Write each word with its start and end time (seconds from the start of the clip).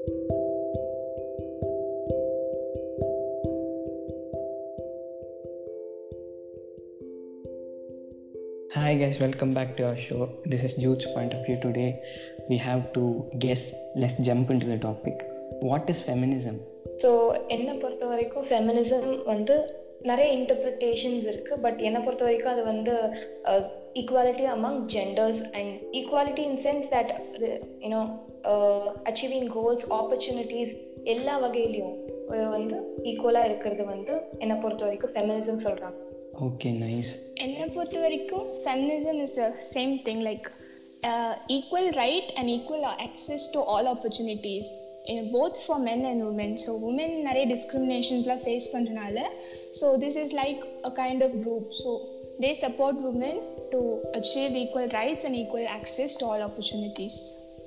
guys, 8.94 9.20
welcome 9.20 9.52
back 9.52 9.76
to 9.76 9.86
our 9.86 9.98
show. 9.98 10.30
This 10.46 10.62
is 10.62 10.72
Jude's 10.74 11.04
point 11.14 11.34
of 11.34 11.44
view 11.44 11.58
today. 11.60 12.00
We 12.48 12.56
have 12.56 12.92
to 12.94 13.26
guess. 13.38 13.70
Let's 13.94 14.14
jump 14.14 14.50
into 14.50 14.66
the 14.66 14.78
topic. 14.78 15.20
What 15.60 15.90
is 15.90 16.00
feminism? 16.00 16.56
So 17.02 17.10
என்னை 17.48 17.72
பொறுத்த 17.80 18.06
வரைக்கும் 18.06 18.46
feminism 18.48 19.24
வந்து 19.24 19.56
நிறைய 20.02 20.38
interpretations 20.38 21.26
இருக்கு 21.32 21.58
but 21.60 21.78
என்னை 21.78 22.00
பொறுத்த 22.00 22.24
வரைக்கும் 22.24 22.52
அது 22.52 22.64
வந்து 22.64 22.94
equality 23.94 24.46
among 24.54 24.80
genders 24.94 25.42
and 25.58 25.74
equality 25.92 26.38
in 26.38 26.58
sense 26.64 26.88
that 26.94 27.12
you know 27.80 28.00
achieving 29.03 29.49
goals 29.49 29.85
opportunities 29.91 30.73
எல்லா 31.05 31.35
வகையிலையும் 31.39 31.95
வந்து 32.55 32.77
ஈக்குவலாக 33.03 33.49
இருக்கிறது 33.49 33.85
வந்து 33.85 34.13
என்னை 34.39 34.55
பொறுத்த 34.63 34.83
வரைக்கும் 34.85 35.15
ஃபெமினிசம் 35.15 35.65
சொல்கிறாங்க 35.67 35.99
Okay, 36.41 36.71
nice. 36.83 37.09
என்னை 37.45 37.65
பொறுத்த 37.73 37.97
வரைக்கும் 37.99 38.45
feminism 38.61 39.19
is 39.23 39.35
the 39.35 39.43
same 39.73 39.91
thing 40.05 40.21
like 40.27 40.47
equal 41.49 41.89
right 41.99 42.29
and 42.37 42.49
equal 42.49 42.85
access 43.07 43.43
to 43.53 43.59
all 43.73 43.89
opportunities 43.93 44.69
in 45.05 45.27
both 45.33 45.59
for 45.63 45.81
men 45.81 46.03
and 46.05 46.23
women 46.23 46.55
so 46.63 46.71
women 46.89 47.15
நிறைய 47.27 47.45
டிஸ்கிரிமினேஷன்ஸ்லாம் 47.51 48.43
ஃபேஸ் 48.45 48.67
பண்ணுறனால 48.73 49.19
so 49.79 49.89
this 50.03 50.19
is 50.23 50.33
like 50.41 50.61
a 50.83 50.93
kind 51.01 51.23
of 51.23 51.35
group 51.43 51.67
so 51.83 51.91
they 52.39 52.51
support 52.63 53.01
women 53.11 53.39
to 53.71 53.81
achieve 54.19 54.57
equal 54.63 54.91
rights 54.99 55.27
and 55.29 55.39
equal 55.43 55.69
access 55.77 56.13
to 56.21 56.27
all 56.27 56.45
opportunities 56.49 57.19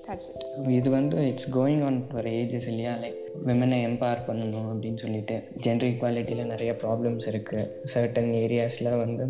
that's 0.07 0.29
it 0.33 0.71
இது 0.75 0.89
வந்து 0.91 1.19
it's 1.29 1.49
going 1.51 1.83
on 1.83 1.99
for 2.09 2.29
ages 2.35 2.69
இல்லையா? 2.73 2.93
Like 3.03 3.19
விமனை 3.47 3.79
empower 3.83 4.27
பண்ணணும் 4.27 4.69
அப்படின்னு 4.71 4.97
சொல்லிட்டு 4.97 5.37
gender 5.65 5.89
ஈக்குவாலிட்டியில் 5.91 6.51
நிறைய 6.53 6.73
problems 6.83 7.27
இருக்குது 7.31 7.65
certain 7.93 8.33
ஏரியாஸில் 8.43 8.91
வந்து 8.97 9.27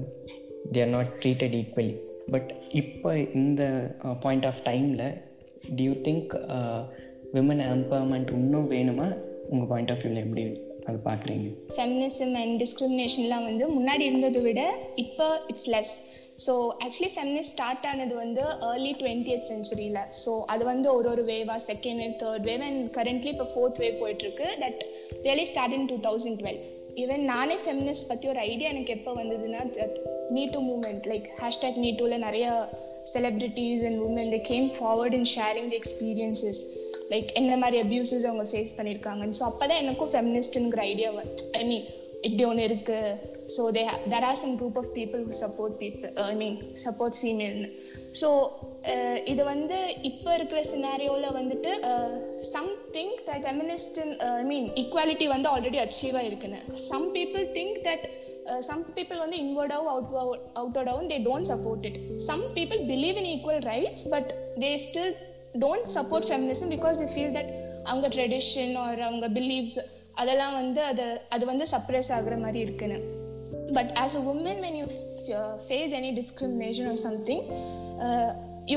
they 0.72 0.83
are 0.83 0.92
not 0.97 1.12
treated 1.20 1.56
equally 1.61 1.94
but 2.31 2.50
இப்போ 2.72 3.11
இந்த 3.34 3.62
பாயிண்ட் 4.20 4.47
ஆஃப் 4.47 4.62
டைமில் 4.66 5.06
do you 5.77 5.92
think 6.06 6.33
women 7.34 7.64
empowerment 7.69 8.33
இன்னும் 8.33 8.70
வேணுமா? 8.70 9.06
உங்கள் 9.48 9.69
பாயிண்ட் 9.69 9.91
ஆஃப் 9.91 10.03
வியூவில் 10.03 10.22
எப்படி 10.22 10.42
அது 10.86 10.98
பார்க்குறீங்க 11.05 11.47
ஃபெமினிசம் 11.77 12.34
அண்ட் 12.41 12.56
டிஸ்கிரிமினேஷன்லாம் 12.62 13.44
வந்து 13.44 13.64
முன்னாடி 13.70 14.05
இருந்ததை 14.05 14.41
விட 14.42 14.62
இப்போ 14.97 15.27
it's 15.47 15.69
less 15.70 15.94
so 16.39 16.53
actually 16.85 17.11
feminist 17.15 17.53
start 17.55 17.87
ஆனது 17.87 18.15
வந்து 18.15 18.41
ஏர்லி 18.71 18.93
டுவெண்ட்டியத் 18.93 19.47
சென்ச்சுரியில் 19.49 20.01
ஸோ 20.25 20.41
அது 20.47 20.65
வந்து 20.65 20.95
ஒரு 20.95 21.09
ஒரு 21.11 21.25
வேவா 21.25 21.57
second 21.67 22.01
wave 22.03 22.17
third 22.23 22.47
wave 22.47 22.61
and 22.61 22.97
currently 22.97 23.31
இப்போ 23.35 23.47
ஃபோர்த் 23.55 23.81
வேவ் 23.81 24.01
போயிட்டுருக்கு. 24.03 24.47
That 24.61 24.81
really 25.23 25.43
start 25.43 25.73
in 25.73 25.87
two 25.87 25.99
thousand 25.99 26.41
twelve 26.41 26.61
even 26.95 27.25
நானே 27.25 27.57
ஃபெமினிஸ்ட் 27.65 28.09
பற்றி 28.09 28.29
ஒரு 28.29 28.39
ஐடியா 28.39 28.71
எனக்கு 28.71 28.93
எப்போ 28.93 29.12
வந்ததுன்னா 29.12 29.62
that 29.79 29.97
me 30.31 30.47
too 30.47 30.61
movement 30.62 31.07
like 31.07 31.29
hashtag 31.41 31.77
me 31.77 31.93
டூவில் 31.93 32.19
நிறைய 32.19 32.47
celebrities 33.15 33.85
and 33.85 33.99
women 33.99 34.31
they 34.35 34.41
came 34.41 34.71
forward 34.79 35.12
in 35.12 35.29
sharing 35.37 35.67
the 35.67 35.77
experiences 35.77 36.61
like 37.11 37.33
என்ன 37.33 37.57
மாதிரி 37.57 37.79
அப்யூசஸ் 37.83 38.25
அவங்க 38.25 38.47
ஃபேஸ் 38.53 38.77
பண்ணியிருக்காங்கன்னு 38.77 39.39
ஸோ 39.41 39.43
அப்போ 39.43 39.67
தான் 39.67 39.79
எனக்கும் 39.79 40.12
ஃபெமினிஸ்ட்டுங்கிற 40.12 40.83
ஐடியா 40.85 41.11
ஐ 41.53 41.65
மீன் 41.65 41.87
இப்படி 42.27 42.44
ஒன்று 42.44 42.67
இருக்குது 42.69 43.14
so 43.56 43.62
they 43.77 43.83
there 44.08 44.27
are 44.28 44.39
some 44.42 44.55
group 44.58 44.78
of 44.78 44.92
people 44.94 45.22
who 45.25 45.34
support 45.41 45.75
people 45.80 46.11
I 46.25 46.34
mean 46.34 46.56
support 46.84 47.16
ஃபீமேல்னு 47.20 47.69
so 48.20 48.28
இது 49.25 49.42
வந்து 49.44 49.77
இப்போ 50.03 50.31
இருக்கிற 50.34 50.61
சினாரியோவில் 50.64 51.36
வந்துட்டு 51.36 51.70
something 52.53 53.14
that 53.28 53.44
feminist 53.47 53.98
I 54.34 54.44
mean 54.44 54.69
equality 54.75 55.27
வந்து 55.27 55.48
ஆல்ரெடி 55.48 55.81
அச்சீவ் 55.84 56.19
ஆயிருக்குன்னு. 56.20 56.61
Some 56.91 57.08
people 57.16 57.44
think 57.53 57.78
that 57.84 58.06
some 58.61 58.84
people 58.97 59.19
வந்து 59.19 59.36
இன்வர்டாகவும் 59.36 59.92
அவுட் 59.92 60.41
அவுட்டோடாகவும் 60.54 61.10
they 61.12 61.19
don't 61.28 61.50
support 61.53 61.87
it 61.87 61.99
some 62.22 62.44
people 62.56 62.82
believe 62.91 63.19
in 63.22 63.31
equal 63.34 63.62
rights 63.72 64.06
but 64.09 64.31
they 64.59 64.70
still 64.87 65.15
don't 65.59 65.91
support 65.94 66.28
feminism 66.31 66.72
because 66.76 67.00
they 67.03 67.09
feel 67.15 67.34
that 67.38 67.53
அவங்க 67.84 68.09
tradition 68.09 68.75
or 68.76 69.00
அவங்க 69.00 69.28
believes 69.28 69.78
அதெல்லாம் 70.22 70.56
வந்து 70.60 70.80
அது 70.92 71.04
அது 71.36 71.44
வந்து 71.52 71.66
சப்ரெஸ் 71.75 72.10
ஆகுற 72.16 72.34
மாதிரி 72.44 72.60
இருக்குன்னு. 72.66 72.98
But 73.76 73.92
as 74.02 74.16
a 74.20 74.25
woman 74.32 74.62
when 74.66 74.78
you 74.80 74.86
face 75.66 75.94
any 76.00 76.10
discrimination 76.20 76.88
or 76.92 77.00
something 77.06 77.44
you 78.72 78.76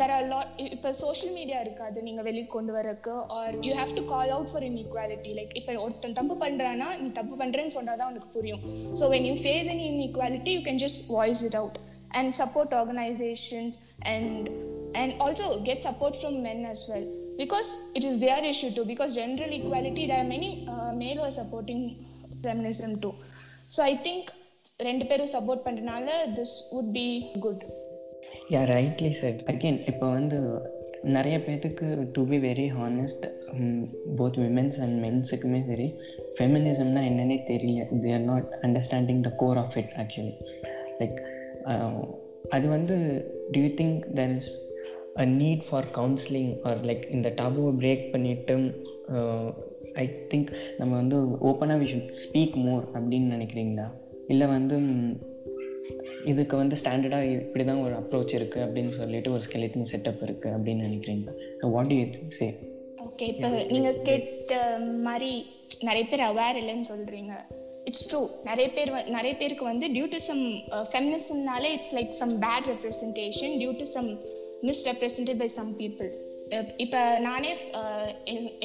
there 0.00 0.12
are 0.16 0.26
lot 0.32 0.50
இப்போ 0.74 0.90
சோஷியல் 1.02 1.32
மீடியா 1.38 1.60
இருக்காது 1.64 1.98
நீங்கள் 2.08 2.26
வெளியே 2.28 2.46
கொண்டு 2.56 2.72
வரக்கு 2.76 3.14
or 3.38 3.54
you 3.66 3.72
have 3.80 3.94
to 3.98 4.02
call 4.12 4.32
out 4.36 4.50
for 4.52 4.66
inequality 4.82 5.32
like 5.38 5.52
இப்போ 5.60 5.72
ஒருத்தன் 5.84 6.16
தப்பு 6.20 6.34
பண்ணுறான்னா 6.44 6.88
நீ 7.02 7.08
தப்பு 7.20 7.36
பண்ணுறேன்னு 7.42 7.74
சொன்னால் 7.78 8.00
தான் 8.02 8.10
உனக்கு 8.12 8.30
புரியும். 8.36 8.62
So 9.00 9.06
when 9.14 9.26
you 9.30 9.34
face 9.42 9.70
any 9.74 9.86
inequality 10.06 10.54
you 10.56 10.62
can 10.68 10.82
just 10.84 11.02
voice 11.18 11.42
it 11.48 11.58
out 11.62 11.78
and 12.18 12.32
support 12.40 12.74
organizations 12.80 13.78
and 14.14 14.48
and 15.02 15.14
also 15.26 15.48
get 15.70 15.84
support 15.88 16.18
from 16.20 16.38
men 16.48 16.64
as 16.72 16.84
well 16.92 17.08
because 17.36 17.70
it 17.94 18.04
is 18.04 18.18
their 18.18 18.42
issue 18.44 18.70
too 18.70 18.84
because 18.84 19.14
gender 19.14 19.48
equality 19.50 20.06
there 20.06 20.20
are 20.24 20.30
many 20.36 20.50
uh, 20.74 20.92
male 20.92 21.18
who 21.18 21.26
are 21.28 21.36
supporting 21.40 21.80
feminism 22.42 23.00
too. 23.04 23.14
So 23.68 23.82
i 23.92 23.96
think 24.06 24.24
ரெண்டு 24.86 25.04
பேரும் 25.10 25.30
support 25.34 25.62
பண்ணுறதுனால 25.66 26.06
this 26.38 26.54
would 26.72 26.90
be 26.96 27.04
good 27.44 27.62
yeah 28.54 28.62
rightly 28.72 29.10
said 29.20 29.38
again 29.52 29.78
இப்போ 29.90 30.06
வந்து 30.16 30.38
நிறைய 31.16 31.36
பேர்த்துக்கு 31.46 31.86
to 32.16 32.22
be 32.30 32.38
very 32.46 32.66
honest 32.78 33.24
both 34.18 34.36
women's 34.42 34.76
and 34.84 34.96
மென்ஸுக்குமே 35.04 35.60
சரி 35.70 35.88
ஃபெமினிசம்னா 36.36 37.02
என்னன்னே 37.10 37.38
தெரியல. 37.50 37.86
They 38.04 38.12
are 38.18 38.26
not 38.32 38.50
understanding 38.66 39.22
the 39.28 39.32
core 39.42 39.60
of 39.64 39.76
it 39.82 39.94
actually 40.02 40.36
like 41.00 41.18
அது 42.56 42.68
வந்து 42.76 42.96
do you 43.54 43.70
think 43.80 43.98
there 44.20 44.34
is 44.40 44.52
a 44.54 44.65
need 45.24 45.62
for 45.68 45.86
counselling 45.94 46.60
or 46.62 46.84
like 46.84 47.10
இந்த 47.10 47.32
டபுவை 47.36 47.72
பிரேக் 47.78 48.12
பண்ணிவிட்டு 48.12 48.54
ஐ 49.94 50.10
திங்க் 50.28 50.50
நம்ம 50.78 50.96
வந்து 50.96 51.16
ஓப்பனாக 51.40 51.78
வி 51.82 51.88
ஸ்பீக் 52.24 52.56
மோர் 52.56 52.84
அப்படின்னு 52.94 53.28
நினைக்கிறீங்களா? 53.36 53.86
இல்லை 54.28 54.46
வந்து 54.46 54.76
இதுக்கு 56.24 56.56
வந்து 56.56 56.76
ஸ்டாண்டர்டாக 56.76 57.40
இப்படி 57.40 57.64
தான் 57.64 57.82
ஒரு 57.82 57.94
அப்ரோச் 57.94 58.34
இருக்குது 58.36 58.64
அப்படின்னு 58.66 58.88
சொல்லிட்டு 58.88 59.32
ஒரு 59.32 59.40
ஸ்கெலிட்டின் 59.40 59.90
செட்டப் 59.92 60.22
இருக்குது 60.22 60.54
அப்படின்னு 60.56 60.86
நினைக்கிறீங்களா? 60.86 61.34
வாட் 61.60 61.92
யூ 61.92 62.06
சே 62.28 62.54
ஓகே 63.06 63.22
இப்போ 63.22 63.48
நீங்கள் 63.48 64.02
கேட்ட 64.02 64.78
மாதிரி 65.02 65.46
நிறைய 65.80 66.06
பேர் 66.06 66.20
அவேர் 66.20 66.56
இல்லைன்னு 66.56 66.88
சொல்கிறீங்க 66.92 67.32
இட்ஸ் 67.84 68.14
ட்ரூ 68.14 68.26
நிறைய 68.44 68.70
பேர் 68.70 69.10
நிறைய 69.10 69.36
பேருக்கு 69.36 69.64
வந்து 69.64 69.86
due 69.88 70.06
to 70.08 70.16
some 70.16 70.42
ஃபெமினிசம்னாலே 70.92 71.70
it's 71.72 71.96
like 71.96 72.08
some 72.08 72.30
bad 72.30 72.66
representation 72.66 73.54
due 73.58 73.76
to 73.76 73.84
some 73.84 74.18
misrepresented 74.67 75.41
by 75.43 75.49
some 75.59 75.71
people 75.79 76.11
இப்போ 76.77 77.01
நானே 77.19 77.51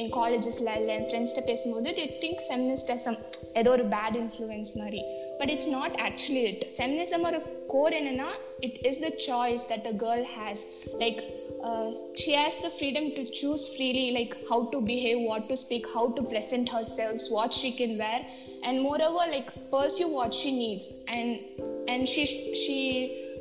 என் 0.01 0.11
காலேஜஸில் 0.17 0.71
இல்லை 0.77 0.93
என் 0.95 1.07
ஃப்ரெண்ட்ஸ்கிட்ட 1.09 1.43
பேசும்போது 1.51 1.93
தி 1.99 2.05
திங்க் 2.23 2.41
ஃபெமினிஸ்டிசம் 2.47 3.17
ஏதோ 3.53 3.69
ஒரு 3.71 3.85
பேட் 3.93 4.17
இன்ஃப்ளூயன்ஸ் 4.21 4.71
மாதிரி 4.77 5.01
but 5.39 5.51
it's 5.53 5.69
not 5.69 5.95
actually 6.07 6.43
it 6.51 6.65
feminism 6.75 7.23
ஒரு 7.25 7.39
கோர் 7.67 7.95
என்னன்னா 7.99 8.29
it 8.59 8.79
is 8.89 8.99
the 9.05 9.11
choice 9.27 9.65
that 9.71 9.87
a 9.87 9.95
girl 10.03 10.25
has 10.37 10.63
like 11.03 11.21
she 12.15 12.33
has 12.41 12.59
the 12.65 12.71
freedom 12.75 13.07
to 13.15 13.23
choose 13.41 13.65
freely 13.71 14.05
like 14.19 14.35
how 14.51 14.65
to 14.73 14.81
behave 14.91 15.21
what 15.29 15.47
to 15.51 15.57
speak 15.63 15.87
how 15.95 16.11
to 16.19 16.25
present 16.33 16.69
herself 16.91 17.25
what 17.37 17.57
she 17.61 17.71
can 17.79 17.95
wear 18.03 18.25
and 18.63 18.79
moreover 19.09 19.31
like 19.35 19.51
pursue 19.71 20.09
what 20.17 20.37
she 20.41 20.53
needs 20.59 20.91
and 21.17 21.33
and 21.89 22.07
she 22.15 22.25
she 22.65 22.77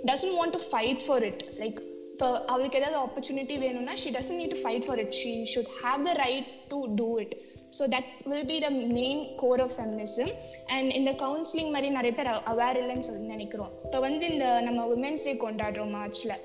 doesn't 0.04 0.36
want 0.38 0.56
to 0.58 0.62
fight 0.70 1.04
for 1.06 1.24
it 1.24 1.44
like 1.58 1.78
இப்போ 2.21 2.33
அவளுக்கு 2.53 2.77
ஏதாவது 2.79 2.97
opportunity 3.03 3.55
வேணும்னா 3.61 3.93
she 3.99 4.09
doesn't 4.15 4.37
need 4.39 4.51
to 4.53 4.57
fight 4.63 4.83
for 4.87 4.99
it 5.03 5.15
she 5.19 5.31
should 5.51 5.69
have 5.83 6.01
the 6.07 6.11
right 6.19 6.49
to 6.71 6.79
do 6.99 7.07
it 7.21 7.31
so 7.77 7.83
that 7.93 8.09
will 8.31 8.45
be 8.51 8.57
the 8.65 8.69
main 8.97 9.21
core 9.41 9.61
of 9.63 9.73
feminism 9.77 10.29
and 10.75 10.89
இந்த 10.99 11.11
counselling 11.21 11.71
மாதிரி 11.75 11.89
நிறைய 11.95 12.13
பேர் 12.17 12.29
aware 12.51 12.79
இல்லைன்னு 12.81 13.05
சொல்லி 13.07 13.23
நினைக்கிறோம். 13.35 13.71
இப்போ 13.85 13.99
வந்து 14.05 14.25
இந்த 14.33 14.47
நம்ம 14.67 14.83
உமன்ஸ் 14.95 15.23
டே 15.27 15.33
கொண்டாடுறோம் 15.45 15.93
மார்ச்சில் 15.97 16.35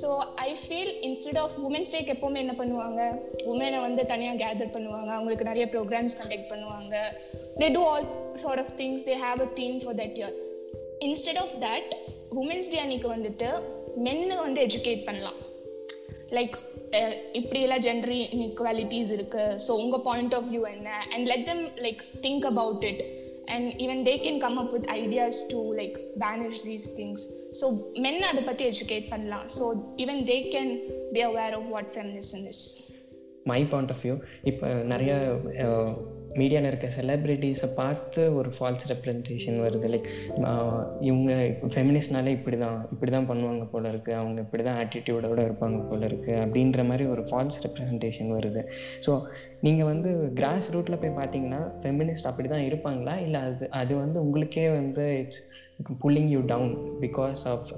so 0.00 0.08
I 0.46 0.48
feel 0.62 0.92
instead 1.08 1.38
of 1.44 1.54
women's 1.68 1.92
டேக்கு 1.94 2.12
எப்போவுமே 2.16 2.42
என்ன 2.44 2.56
பண்ணுவாங்க? 2.62 3.00
உமனை 3.52 3.80
வந்து 3.86 4.04
தனியாக 4.12 4.40
கேதர் 4.42 4.74
பண்ணுவாங்க. 4.76 5.10
அவங்களுக்கு 5.18 5.48
நிறைய 5.50 5.66
ப்ரோக்ராம்ஸ் 5.74 6.18
கண்டக்ட் 6.22 6.50
பண்ணுவாங்க. 6.54 6.94
They 7.60 7.68
do 7.76 7.84
all 7.92 8.08
sort 8.44 8.62
of 8.64 8.74
things 8.82 9.04
they 9.10 9.16
have 9.26 9.44
a 9.46 9.48
theme 9.60 9.78
for 9.84 9.98
that 10.02 10.18
year 10.22 10.34
instead 11.10 11.40
of 11.44 11.54
that 11.68 11.92
women's 12.42 12.72
day 12.74 12.80
அன்னைக்கு 12.86 13.10
வந்துட்டு 13.16 13.50
மென்னு 14.06 14.36
வந்து 14.44 14.60
எஜுகேட் 14.68 15.02
பண்ணலாம். 15.08 15.40
லைக் 16.38 16.54
இப்படியெல்லாம் 17.38 17.82
ஜெண்டர் 17.86 18.12
இன்இக்வாலிட்டிஸ் 18.36 19.12
இருக்கு. 19.16 19.44
ஸோ 19.66 19.72
உங்கள் 19.82 20.04
பாயிண்ட் 20.08 20.34
ஆஃப் 20.38 20.48
வியூ 20.52 20.62
என்ன? 20.76 20.90
And 21.14 21.26
let 21.32 21.46
them 21.50 21.62
like 21.86 22.00
think 22.26 22.46
about 22.52 22.84
it 22.90 23.02
and 23.54 23.68
even 23.84 24.02
they 24.08 24.14
can 24.24 24.40
come 24.44 24.58
up 24.62 24.72
with 24.76 24.88
ideas 25.00 25.40
to 25.52 25.60
like 25.80 25.96
banish 26.24 26.60
these 26.68 26.88
things 26.98 27.24
so 27.60 27.68
men 28.06 28.20
அதை 28.30 28.42
பற்றி 28.50 28.66
எஜுகேட் 28.72 29.06
பண்ணலாம். 29.12 29.46
So 29.58 29.64
even 30.04 30.22
they 30.32 30.38
can 30.54 30.72
be 31.16 31.22
aware 31.30 31.56
of 31.58 31.68
what 31.76 31.90
feminism 31.96 32.46
is 32.52 32.64
my 33.52 33.60
point 33.72 33.92
of 33.94 34.02
view 34.06 34.16
இப்போ 34.52 34.66
நிறைய 34.92 35.12
மீடியாவில் 36.40 36.68
இருக்க 36.70 36.88
செலிப்ரிட்டிஸை 36.96 37.68
பார்த்து 37.80 38.22
ஒரு 38.38 38.50
ஃபால்ஸ் 38.56 38.86
ரெப்ரஸன்டேஷன் 38.92 39.58
வருது. 39.64 39.86
லைக் 39.94 40.08
இவங்க 41.08 41.32
ஃபெமினிஸ்ட்னாலே 41.74 42.34
இப்படி 42.38 42.58
தான் 42.64 42.78
இப்படி 42.94 43.12
தான் 43.16 43.28
பண்ணுவாங்க 43.30 43.64
போல 43.74 43.92
இருக்குது 43.94 44.18
அவங்க 44.20 44.38
இப்படி 44.46 44.64
தான் 44.68 44.78
ஆட்டிடியூடோட 44.82 45.40
இருப்பாங்க 45.48 45.80
போல 45.90 46.02
இருக்குது 46.10 46.40
அப்படின்ற 46.44 46.84
மாதிரி 46.90 47.06
ஒரு 47.14 47.24
ஃபால்ஸ் 47.30 47.60
ரெப்ரஸன்டேஷன் 47.66 48.32
வருது. 48.38 48.64
ஸோ 49.06 49.14
நீங்கள் 49.68 49.90
வந்து 49.92 50.10
கிராஸ் 50.40 50.72
ரூட்டில் 50.76 51.00
போய் 51.04 51.18
பார்த்தீங்கன்னா 51.20 51.62
ஃபெமினிஸ்ட் 51.82 52.30
அப்படி 52.32 52.48
தான் 52.54 52.66
இருப்பாங்களா? 52.68 53.16
இல்லை 53.26 53.40
அது 53.50 53.64
அது 53.82 53.92
வந்து 54.04 54.18
உங்களுக்கே 54.26 54.66
வந்து 54.78 55.06
it's 55.22 55.42
pulling 56.02 56.32
you 56.34 56.42
down 56.52 56.74
because 57.06 57.40
of 57.54 57.68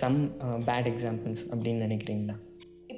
some 0.00 0.18
bad 0.68 0.90
examples 0.94 1.44
அப்படின்னு 1.52 1.86
நினைக்கிறீங்களா? 1.86 2.36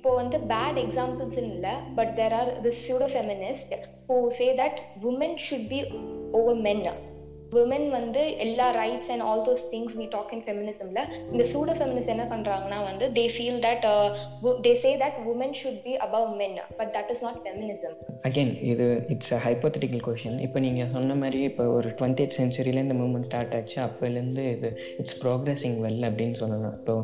இப்போ 0.01 0.13
வந்து 0.15 0.39
பேட் 0.51 0.79
எக்ஸாம்பிள்ஸ் 0.83 1.39
இல்லை 1.41 1.73
but 1.97 2.13
there 2.19 2.35
are 2.37 2.51
the 2.63 2.71
pseudo 2.79 3.07
feminist 3.15 3.73
who 4.07 4.17
say 4.37 4.47
that 4.61 4.79
women 5.09 5.35
should 5.47 5.67
be 5.69 5.81
over 6.39 6.61
men 6.67 6.81
women 7.55 7.85
வந்து 7.91 8.23
எல்லா 8.45 8.67
rights 8.79 9.11
and 9.13 9.25
all 9.25 9.43
those 9.49 9.65
things 9.73 9.97
we 10.01 10.07
talk 10.11 10.33
in 10.33 10.45
ஃபெமினிசம்ல 10.47 11.03
இந்த 11.33 11.47
pseudo 11.53 11.75
feminist 11.79 12.15
என்ன 12.15 12.27
பண்றாங்கன்னா 12.33 12.79
வந்து 12.85 13.09
they 13.13 13.27
feel 13.35 13.61
that 13.67 13.85
they 14.63 14.73
say 14.85 14.93
that 14.97 15.21
women 15.27 15.55
should 15.61 15.83
be 15.85 15.95
above 16.07 16.33
men 16.37 16.59
but 16.79 16.93
that 16.97 17.13
is 17.17 17.27
not 17.27 17.41
feminism 17.45 17.99
again 18.29 18.51
இது 18.71 18.87
it's 19.13 19.33
a 19.37 19.39
hypothetical 19.45 20.03
question 20.07 20.39
இப்போ 20.47 20.59
நீங்கள் 20.65 20.91
சொன்ன 20.95 21.15
மாதிரி 21.21 21.39
இப்போ 21.51 21.65
ஒரு 21.77 21.89
டுவெண்ட்டி 21.99 22.23
எய்த் 22.25 22.37
சென்ச்சுரியில் 22.39 22.81
இந்த 22.83 22.97
மூமெண்ட் 22.99 23.29
ஸ்டார்ட் 23.29 23.55
ஆச்சு. 23.59 23.79
அப்போலேருந்து 23.87 24.43
இது 24.55 24.69
இட்ஸ் 25.03 25.17
ப்ரோக்ரஸிங் 25.23 25.79
வெல் 25.85 26.07
அப்படின்னு 26.09 26.37
சொல்லலாம். 26.43 26.77
இப்போ 26.81 26.95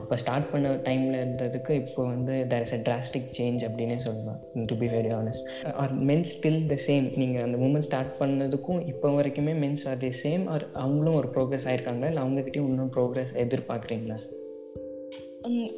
அப்போ 0.00 0.16
ஸ்டார்ட் 0.24 0.50
பண்ண 0.52 0.74
டைமில் 0.88 1.18
இருந்ததுக்கு 1.22 1.72
இப்போ 1.82 2.04
வந்து 2.12 2.34
there 2.52 2.66
is 2.68 2.76
a 2.78 2.80
drastic 2.88 3.30
change 3.38 3.64
அப்படின்னே 3.68 3.98
சொல்லலாம் 4.08 4.40
to 4.72 4.76
be 4.82 4.90
very 4.96 5.12
honest 5.20 5.46
or 5.82 5.94
men's 6.12 6.34
still 6.36 6.62
the 6.74 6.78
same 6.88 7.08
நீங்கள் 7.22 7.44
அந்த 7.48 7.58
மூமெண்ட் 7.64 7.88
ஸ்டார்ட் 7.90 8.14
பண்ணதுக்கும் 8.22 8.82
இப்போ 8.94 9.16
வரைக்குமே 9.18 9.54
men's 9.64 9.86
are 9.92 10.02
the 10.06 10.12
same 10.24 10.46
or 10.54 10.66
அவங்களும் 10.84 11.18
ஒரு 11.22 11.30
ப்ரோக்ரஸ் 11.36 11.68
ஆயிருக்காங்களா? 11.72 12.10
இல்லை 12.12 12.24
அவங்ககிட்டயும் 12.26 12.70
இன்னும் 12.72 12.94
ப்ரோக்ரஸ் 12.96 13.34
எதிர்பார்க்குறீங்களா? 13.44 14.18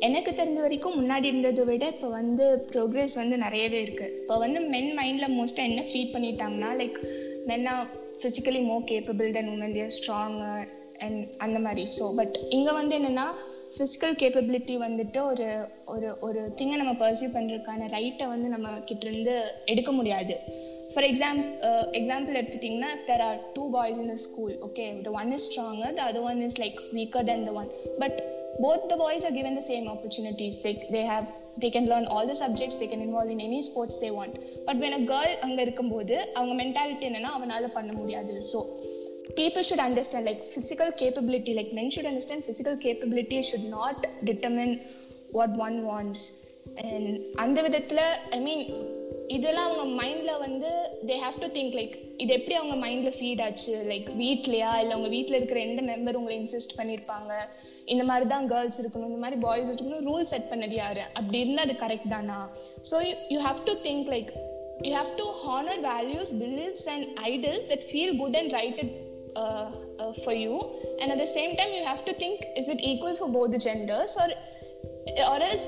எனக்கு 0.01 0.31
தெரிஞ்ச 0.31 0.59
வரைக்கும் 0.61 0.99
முன்னாடி 1.01 1.27
இருந்ததை 1.31 1.65
விட 1.65 1.85
இப்போ 1.87 2.09
வந்து 2.09 2.45
ப்ரோக்ரஸ் 2.73 3.15
வந்து 3.15 3.37
நிறையவே 3.37 3.81
இருக்குது 3.85 4.15
இப்போ 4.21 4.37
வந்து 4.39 4.61
மென் 4.75 4.93
மைண்டில் 4.99 5.35
மோஸ்ட்டாக 5.39 5.71
என்ன 5.71 5.83
ஃபீட் 5.91 6.15
பண்ணிட்டாங்கன்னா 6.15 6.71
like 6.81 6.99
மென்னா 7.51 7.75
physically 8.21 8.63
more 8.63 8.89
capable 8.93 9.31
then 9.37 9.51
women 9.55 9.77
they're 9.79 9.95
strong 9.99 10.39
and 10.99 11.21
அந்த 11.39 11.59
மாதிரி. 11.59 11.85
ஸோ 11.99 12.05
பட் 12.17 12.37
இங்கே 12.57 12.73
வந்து 12.73 12.95
என்னென்னா 12.99 13.27
ஃபிசிக்கல் 13.77 14.15
கேப்பபிலிட்டி 14.23 14.75
வந்துட்டு 14.87 15.21
ஒரு 15.31 15.47
ஒரு 15.87 16.09
ஒரு 16.21 16.41
திங்கை 16.59 16.77
நம்ம 16.77 16.95
பர்சியூ 17.05 17.29
பண்ணுறதுக்கான 17.35 17.89
ரைட்டை 17.97 18.27
வந்து 18.29 18.49
நம்ம 18.49 18.69
கிட்டேருந்து 18.91 19.35
எடுக்க 19.65 19.91
முடியாது. 19.93 20.35
ஃபார் 20.93 21.07
எக்ஸாம் 21.11 21.41
எக்ஸாம்பிள் 21.99 22.39
எடுத்துட்டிங்கன்னா 22.41 22.91
if 22.97 23.07
there 23.11 23.25
are 23.29 23.39
two 23.57 23.65
boys 23.71 23.99
in 24.05 24.13
a 24.17 24.19
school 24.27 24.55
okay 24.69 24.87
the 25.03 25.11
one 25.21 25.33
is 25.37 25.47
stronger 25.49 25.95
the 25.99 26.03
other 26.09 26.27
one 26.31 26.41
is 26.49 26.59
like 26.63 26.79
weaker 26.99 27.29
then 27.31 27.45
the 27.49 27.53
one 27.61 27.69
but 27.99 28.19
both 28.65 28.83
the 28.93 28.99
boys 29.05 29.25
are 29.29 29.35
given 29.39 29.55
the 29.61 29.67
same 29.73 29.87
opportunities 29.95 30.55
they, 30.65 30.75
they 30.95 31.05
have 31.13 31.27
they 31.63 31.71
can 31.77 31.87
learn 31.93 32.05
all 32.07 32.27
the 32.31 32.35
subjects 32.35 32.77
they 32.79 32.89
can 32.93 33.01
involve 33.07 33.31
in 33.35 33.41
any 33.49 33.61
sports 33.69 33.99
they 34.03 34.11
want 34.19 34.35
but 34.67 34.77
when 34.85 34.95
a 35.01 35.03
girl 35.13 35.33
அங்க 35.47 35.59
இருக்கும்போது 35.67 36.17
அவங்க 36.39 36.55
mentality 36.63 37.07
என்னன்னா 37.11 37.33
அவனால 37.39 37.71
பண்ண 37.77 37.93
முடியாது 38.01 38.35
so 38.53 38.61
people 39.41 39.63
should 39.69 39.83
understand 39.89 40.25
like 40.31 40.43
physical 40.55 40.91
capability 41.03 41.53
like 41.59 41.71
men 41.79 41.89
should 41.95 42.09
understand 42.13 42.41
physical 42.49 42.77
capability 42.87 43.41
should 43.49 43.67
not 43.79 43.99
determine 44.31 44.73
what 45.39 45.51
one 45.67 45.77
wants 45.91 46.23
and 46.89 47.09
அந்த 47.43 47.59
விதத்துல 47.67 48.01
ஐ 48.37 48.41
மீன் 48.47 48.65
இதெல்லாம் 49.29 49.67
அவங்க 49.69 49.87
மைண்ட்ல 49.99 50.33
வந்து 50.39 50.69
they 51.09 51.17
have 51.25 51.41
to 51.41 51.49
think 51.57 51.75
like 51.75 51.95
இது 52.17 52.33
எப்படி 52.35 52.55
அவங்க 52.55 52.77
மைண்ட்ல 52.85 53.11
ஃபீட் 53.19 53.43
ஆச்சு? 53.43 53.75
லைக் 53.91 54.09
வீட்லயா? 54.21 54.71
இல்லை 54.81 54.93
அவங்க 54.93 55.09
வீட்டில் 55.09 55.39
இருக்கிற 55.39 55.61
எந்த 55.61 55.83
மெம்பர் 55.83 56.15
உங்களை 56.15 56.37
இன்சிஸ்ட் 56.39 56.77
பண்ணியிருப்பாங்க 56.79 57.33
இந்த 57.87 58.05
மாதிரி 58.05 58.27
தான் 58.29 58.49
கேர்ள்ஸ் 58.49 58.81
இருக்கணும் 58.83 59.09
இந்த 59.09 59.21
மாதிரி 59.21 59.41
பாய்ஸ் 59.41 59.71
இருக்கணும் 59.71 60.07
ரூல் 60.09 60.31
செட் 60.33 60.49
பண்ணது 60.51 60.75
யாரு? 60.75 61.03
அப்படி 61.13 61.39
இருந்தால் 61.39 61.67
அது 61.67 61.77
கரெக்ட் 61.85 62.09
தானா 62.09 62.39
so 62.91 62.97
you 63.29 63.41
have 63.41 63.61
to 63.65 63.75
think 63.87 64.09
like 64.15 64.31
you 64.87 64.93
have 64.95 65.13
to 65.17 65.27
honour 65.45 65.83
values 65.91 66.33
believes 66.43 66.87
and 66.95 67.07
idols 67.31 67.69
that 67.73 67.87
feel 67.91 68.17
good 68.17 68.37
and 68.37 68.53
righted 68.61 68.93
for 70.25 70.39
you 70.39 70.55
and 71.01 71.11
at 71.11 71.23
the 71.25 71.29
same 71.37 71.55
time 71.61 71.75
you 71.79 71.83
have 71.85 72.05
to 72.11 72.15
think 72.25 72.43
is 72.63 72.71
it 72.77 72.85
equal 72.93 73.19
for 73.21 73.33
both 73.39 73.57
genders 73.69 74.17
or 74.25 74.35
ஆர்எல்ஸ் 75.33 75.67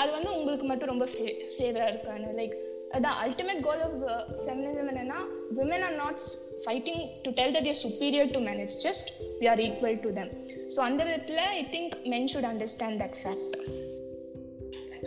அது 0.00 0.10
வந்து 0.16 0.30
உங்களுக்கு 0.36 0.66
மட்டும் 0.70 0.92
ரொம்ப 0.92 1.06
ஃபேவராக 1.54 1.90
இருக்கான்னு. 1.92 2.30
Like 2.40 2.54
அதான் 2.96 3.16
ultimate 3.24 3.62
goal 3.66 3.82
of 3.86 3.96
feminism 4.44 4.90
என்னன்னா 4.92 5.20
women 5.58 5.84
are 5.88 5.96
not 6.02 6.20
fighting 6.64 7.02
to 7.24 7.30
tell 7.38 7.54
that 7.56 7.68
year 7.68 7.80
superior 7.84 8.30
to 8.30 8.40
man 8.40 8.60
it's 8.64 8.78
just 8.86 9.08
we 9.40 9.48
are 9.52 9.62
equal 9.68 9.98
to 10.04 10.12
them 10.12 10.30
so 10.74 10.80
அந்த 10.80 11.00
விதத்தில் 11.04 11.42
I 11.54 11.64
think 11.76 11.94
men 12.14 12.28
should 12.34 12.48
understand 12.52 13.00
that 13.04 13.18
fact 13.22 13.56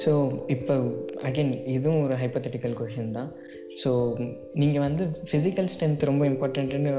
so 0.03 0.11
இப்போ 0.55 0.73
again 1.29 1.53
இதுவும் 1.75 2.01
ஒரு 2.03 2.15
hypothetical 2.23 2.75
question 2.79 3.15
தான். 3.15 3.29
So 3.83 3.91
நீங்கள் 4.53 4.83
வந்து 4.87 5.03
physical 5.29 5.69
strength 5.73 6.03
ரொம்ப 6.03 6.23
இம்பார்ட்டன்ட்டுன்னு 6.25 6.91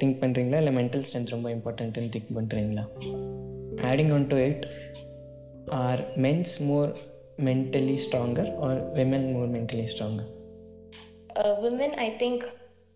think 0.00 0.20
பண்ணுறீங்களா 0.22 0.60
இல்லை 0.62 0.74
மென்டல் 0.78 1.04
ஸ்ட்ரென்த் 1.06 1.34
ரொம்ப 1.36 1.48
இம்பார்ட்டன்ட்டுன்னு 1.56 2.12
திங்க் 2.14 2.34
பண்ணுறீங்களா 2.38 2.84
adding 3.90 4.12
on 4.12 4.26
to 4.26 4.36
it 4.48 4.62
Are 5.81 6.03
mens 6.17 6.55
more 6.61 6.91
mentally 7.37 7.97
stronger 7.97 8.45
or 8.57 8.73
women 8.95 9.33
more 9.33 9.47
mentally 9.47 9.87
stronger? 9.87 10.25
Uh, 11.35 11.55
women, 11.61 11.91
I 11.97 12.11
think, 12.11 12.45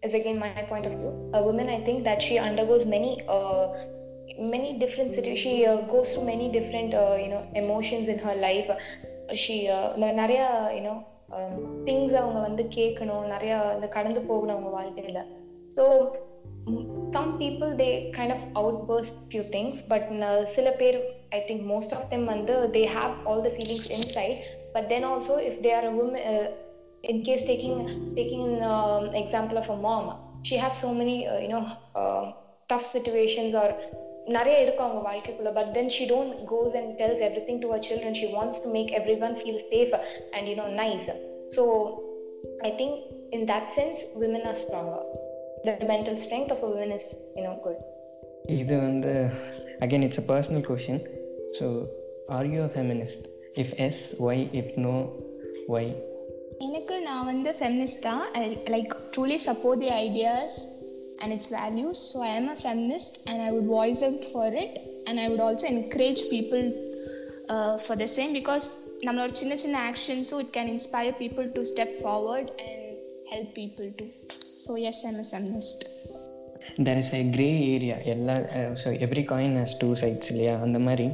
is 0.03 0.13
again 0.13 0.39
my 0.39 0.49
point 0.71 0.85
of 0.85 0.93
view. 0.99 1.31
A 1.33 1.43
woman, 1.43 1.69
I 1.69 1.79
think 1.79 2.03
that 2.03 2.21
she 2.21 2.37
undergoes 2.37 2.85
many, 2.85 3.23
uh, 3.27 3.67
many 4.39 4.77
different 4.77 5.09
situations. 5.09 5.39
She 5.39 5.65
uh, 5.65 5.81
goes 5.87 6.13
through 6.13 6.25
many 6.25 6.51
different, 6.51 6.91
you 6.91 7.29
know, 7.29 7.41
emotions 7.55 8.07
in 8.07 8.19
her 8.19 8.35
life. 8.35 8.69
she 9.35 9.55
நிறைய 10.19 10.41
you know 10.75 10.93
things 11.87 12.13
அவங்க 12.19 12.39
வந்து 12.39 12.63
கேட்கணும் 12.75 13.25
நிறைய 13.33 13.53
இந்த 13.75 13.87
கடந்து 13.95 14.21
போகணும் 14.25 14.55
அவங்க 14.55 14.69
வாழ்க்கையில 14.77 15.21
so 15.75 15.83
some 17.15 17.29
people 17.41 17.69
they 17.81 17.91
kind 18.17 18.31
of 18.35 18.41
outburst 18.59 19.15
few 19.31 19.43
things 19.53 19.75
but 19.91 20.03
சில 20.55 20.71
பேர் 20.71 20.97
I 21.37 21.41
think 21.47 21.59
most 21.73 21.91
of 21.97 22.03
them 22.11 22.23
வந்து 22.33 22.55
they 22.75 22.85
have 22.97 23.13
all 23.27 23.41
the 23.47 23.53
feelings 23.57 23.85
inside 23.97 24.39
but 24.75 24.85
then 24.93 25.03
also 25.11 25.35
if 25.49 25.55
they 25.65 25.73
are 25.77 25.85
a 25.91 25.95
woman 25.99 26.17
uh, 26.31 26.47
in 27.11 27.17
case 27.27 27.43
taking 27.51 27.75
taking 28.19 28.45
um, 28.73 29.05
example 29.23 29.57
of 29.63 29.67
a 29.75 29.77
mom 29.87 30.05
she 30.47 30.57
has 30.63 30.73
so 30.85 30.89
many 31.01 31.17
uh, 31.31 31.39
you 31.43 31.51
know 31.53 31.63
uh, 32.01 32.23
tough 32.69 32.85
situations 32.97 33.53
or 33.63 33.69
நிறைய 34.35 34.55
இருக்கும் 34.63 34.87
அவங்க 34.87 35.01
வாழ்க்கைக்குள்ள 35.09 35.51
but 35.57 35.69
then 35.75 35.91
she 35.95 36.05
don't 36.11 36.39
goes 36.49 36.73
and 36.79 36.89
tells 37.01 37.21
everything 37.49 37.61
to 37.63 37.67
our 37.71 37.85
children 37.89 38.17
she 38.21 38.27
wants 38.37 38.59
to 38.63 38.69
make 38.77 38.91
everyone 39.27 39.37
feel 39.41 39.61
safe 39.73 39.93
and 40.35 40.47
you 40.49 40.55
know 40.63 40.67
nice 40.81 41.07
so 41.57 41.63
I 42.69 42.71
think 42.81 42.97
in 43.37 43.45
that 43.53 43.69
sense 43.77 44.01
women 44.23 44.47
are 44.51 44.59
stronger 44.63 45.05
the 45.67 45.85
mental 45.91 46.15
strength 46.15 46.51
of 46.55 46.59
a 46.65 46.69
woman 46.73 46.91
is 46.97 47.05
you 47.37 47.43
know 47.45 47.55
good 47.67 47.79
இது 48.57 48.75
வந்து 48.87 49.13
again 49.85 50.03
it's 50.07 50.19
a 50.23 50.27
personal 50.33 50.61
question 50.69 50.97
So 51.52 51.66
are 52.28 52.44
you 52.46 52.62
a 52.62 52.70
feminist? 52.70 53.20
If 53.56 53.68
yes 53.78 53.96
why? 54.18 54.36
If 54.54 54.70
no 54.78 54.94
why? 55.68 55.84
எனக்கு 56.66 56.96
நான் 57.06 57.26
வந்து 57.28 57.50
feminist 57.58 58.02
தான் 58.02 58.24
I 58.32 58.42
like 58.74 58.92
truly 59.14 59.38
support 59.46 59.80
the 59.82 59.88
ideas 59.96 60.56
and 61.20 61.32
it's 61.36 61.52
values 61.54 62.00
so 62.10 62.18
I 62.26 62.32
am 62.34 62.50
a 62.52 62.58
feminist 62.62 63.16
and 63.28 63.42
I 63.46 63.50
would 63.56 63.70
voice 63.72 64.02
out 64.08 64.26
for 64.32 64.54
it 64.62 64.76
and 65.08 65.20
I 65.22 65.26
would 65.32 65.42
also 65.46 65.66
encourage 65.72 66.22
people 66.34 66.62
for 67.84 68.00
the 68.02 68.08
same 68.16 68.32
because 68.38 68.66
நம்மளோட 69.06 69.32
சின்ன 69.42 69.56
சின்ன 69.56 69.78
ஆக்ஷன்ஸும் 69.90 70.42
it 70.44 70.54
can 70.58 70.70
inspire 70.76 71.16
people 71.22 71.48
to 71.56 71.62
step 71.72 71.96
forward 72.04 72.52
and 72.66 72.94
help 73.32 73.52
people 73.60 73.88
to 74.00 74.06
so 74.66 74.78
yes 74.90 75.02
I'm 75.10 75.20
a 75.24 75.28
feminist 75.32 75.84
there 76.86 77.00
is 77.02 77.12
a 77.14 77.22
grey 77.30 77.50
area 77.74 77.96
எல்லா 78.14 78.34
so 78.82 78.90
every 79.06 79.24
coin 79.32 79.56
has 79.62 79.76
two 79.82 79.88
sides 80.02 80.30
இல்லையா? 80.34 80.54
அந்த 80.66 80.78
மாதிரி. 80.78 81.06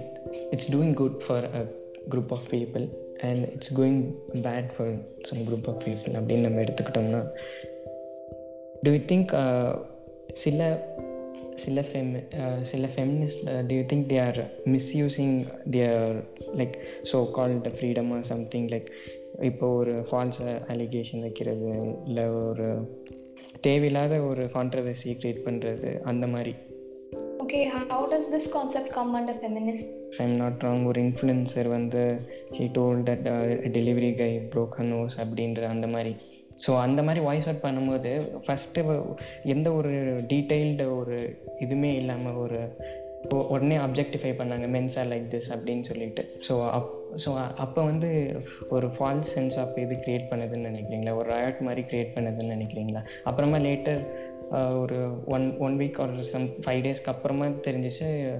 It's 0.50 0.70
doing 0.74 0.94
good 0.94 1.18
for 1.26 1.46
a 1.52 1.62
group 2.08 2.32
of 2.36 2.46
people 2.50 2.84
and 3.20 3.42
it's 3.54 3.74
going 3.74 4.00
bad 4.42 4.70
for 4.76 4.94
some 5.22 5.42
group 5.48 5.68
of 5.68 5.82
people 5.86 6.14
அப்படின்னு 6.20 6.46
நம்ம 6.48 6.62
எடுத்துக்கிட்டோம்னா 6.64 7.22
do 8.82 8.90
you 8.90 9.02
think 9.12 9.32
சில 10.36 10.62
சில 11.62 11.80
fem 11.80 12.10
uh, 12.40 12.58
சில 12.62 12.86
feminist 12.94 13.40
do 13.68 13.76
you 13.76 13.84
think 13.92 14.06
they 14.10 14.18
are 14.26 14.38
misusing 14.66 15.36
their 15.70 16.18
like 16.56 16.76
so 17.02 17.18
called 17.38 17.66
freedom 17.76 18.10
or 18.12 18.26
something 18.32 18.68
like 18.74 18.88
இப்போ 19.40 19.66
ஒரு 19.80 19.94
falls 20.10 20.40
allegation 20.68 21.24
வைக்கிறது 21.26 21.70
இல்லை 22.06 22.24
ஒரு 22.42 22.68
தேவையில்லாத 23.60 24.16
ஒரு 24.20 24.42
கான்ட்ரவர்சி 24.56 25.12
க்ரியேட் 25.20 25.44
பண்ணுறது 25.46 25.90
அந்த 26.02 26.24
மாதிரி? 26.26 26.54
Okay 27.48 27.60
how 27.90 28.06
does 28.08 28.26
this 28.32 28.48
concept 28.54 28.90
come 28.96 29.12
under 29.18 29.34
feminist 29.42 29.92
if 30.08 30.16
I'm 30.24 30.32
not 30.42 30.56
wrong 30.64 30.80
ஒரு 30.90 30.98
இன்ஃப்ளூயன்சர் 31.04 31.68
வந்து 31.74 32.02
he 32.56 32.64
told 32.76 33.00
that 33.08 33.24
delivery 33.76 34.10
guy 34.20 34.28
broken 34.54 34.90
hose 34.98 35.16
அப்படின்ற 35.22 35.62
அந்த 35.74 35.86
மாதிரி. 35.94 36.12
ஸோ 36.64 36.70
அந்த 36.84 37.00
மாதிரி 37.06 37.22
வாய்ஸ் 37.28 37.48
அவுட் 37.48 37.64
பண்ணும்போது 37.64 38.12
ஃபஸ்ட்டு 38.44 38.84
எந்த 39.54 39.68
ஒரு 39.78 39.92
டீட்டெயில்டு 40.32 40.86
ஒரு 41.00 41.18
இதுவுமே 41.66 41.92
இல்லாமல் 42.02 42.40
ஒரு 42.44 42.60
உடனே 43.54 43.76
அப்ஜெக்டிஃபை 43.84 44.30
பண்ணாங்க 44.40 44.66
மென்ஸ் 44.74 44.96
ஆர் 45.00 45.10
லைக் 45.12 45.26
திஸ் 45.32 45.50
அப்படின்னு 45.54 45.84
சொல்லிட்டு. 45.90 46.22
ஸோ 46.48 46.54
அப் 46.76 46.92
ஸோ 47.24 47.30
அப்போ 47.64 47.80
வந்து 47.90 48.10
ஒரு 48.76 48.86
ஃபால்ஸ் 48.96 49.32
சென்ஸ் 49.36 49.56
ஆஃப் 49.62 49.76
இது 49.84 49.94
க்ரியேட் 50.04 50.30
பண்ணுதுன்னு 50.32 50.70
நினைக்கிறீங்களா? 50.72 51.14
ஒரு 51.20 51.28
ராயட் 51.34 51.66
மாதிரி 51.68 51.82
க்ரியேட் 51.90 52.14
பண்ணுதுன்னு 52.16 52.56
நினைக்கிறீங்களா? 52.56 53.02
அப்புறமா 53.30 53.58
லேட்டர் 53.68 54.02
ஒரு 54.50 55.24
one 55.26 55.56
one 55.58 55.78
week 55.78 56.00
or 56.00 56.24
some 56.24 56.46
five 56.46 56.84
டேஸ்க்கு 56.84 57.04
அப்புறமா 57.04 57.44
தெரிஞ்சிச்சு 57.44 58.34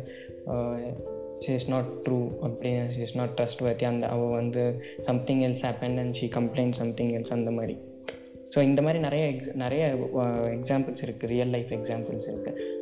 ஷி 1.40 1.52
இஸ் 1.52 1.68
நாட் 1.68 1.84
ட்ரூ 1.84 2.28
அப்படின்னு 2.42 2.90
ஷி 2.90 3.00
இஸ் 3.00 3.16
நாட் 3.16 3.28
ட்ரஸ்ட் 3.28 3.62
வர்த்தி 3.62 3.84
அந்த 3.84 4.06
அவள் 4.06 4.28
வந்து 4.28 4.84
something 5.00 5.40
else 5.40 5.62
happen 5.62 5.98
and 5.98 6.14
she 6.14 6.26
complained 6.26 6.70
something 6.70 7.12
else 7.12 7.30
அந்த 7.30 7.50
மாதிரி. 7.50 7.78
ஸோ 8.56 8.62
இந்த 8.62 8.82
மாதிரி 8.82 9.00
நிறைய 9.00 9.26
எக்ஸ் 9.26 9.54
நிறைய 9.54 9.94
எக்ஸாம்பிள்ஸ் 10.44 11.04
இருக்குது 11.04 11.26
ரியல் 11.26 11.48
லைஃப் 11.48 11.72
எக்ஸாம்பிள்ஸ் 11.72 12.28
இருக்குது 12.28 12.77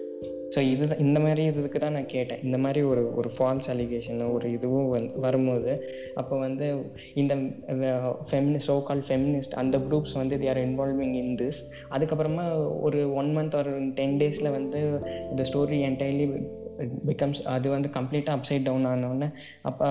ஸோ 0.54 0.58
இது 0.58 0.96
இந்த 0.98 1.20
மாதிரி 1.20 1.44
இதுக்கு 1.44 1.78
தான் 1.78 1.92
நான் 1.92 2.06
கேட்டேன். 2.06 2.42
இந்த 2.42 2.58
மாதிரி 2.58 2.82
ஒரு 2.82 3.14
ஒரு 3.14 3.30
ஃபால்ஸ் 3.38 3.68
அலிகேஷனோ 3.68 4.32
ஒரு 4.32 4.52
இதுவும் 4.52 4.94
வந் 4.94 5.18
வரும்போது 5.20 5.90
அப்போ 6.14 6.38
வந்து 6.38 6.90
இந்த 7.14 7.34
ஃபெமினிஸ்ட் 8.30 8.70
சோ 8.70 8.82
கால் 8.82 9.04
ஃபெமினிஸ்ட் 9.08 9.52
அந்த 9.52 9.78
குரூப்ஸ் 9.78 10.12
வந்து 10.12 10.36
they 10.36 10.48
are 10.48 10.68
involving 10.68 11.14
in 11.14 11.36
this 11.36 11.56
அதுக்கப்புறமா 11.90 12.80
ஒரு 12.80 13.14
ஒன் 13.14 13.36
மந்த் 13.36 13.54
ஒரு 13.54 13.82
டென் 13.94 14.16
டேஸில் 14.16 14.50
வந்து 14.50 15.00
இந்த 15.30 15.42
ஸ்டோரி 15.42 15.80
என்டையர்லி 15.80 16.46
பிகம்ஸ் 17.06 17.42
அது 17.42 17.70
வந்து 17.70 17.88
கம்ப்ளீட்டாக 17.88 18.38
அப்சைட் 18.38 18.62
டவுன் 18.62 18.86
ஆனோடனே 18.86 19.32
அப்போ 19.62 19.86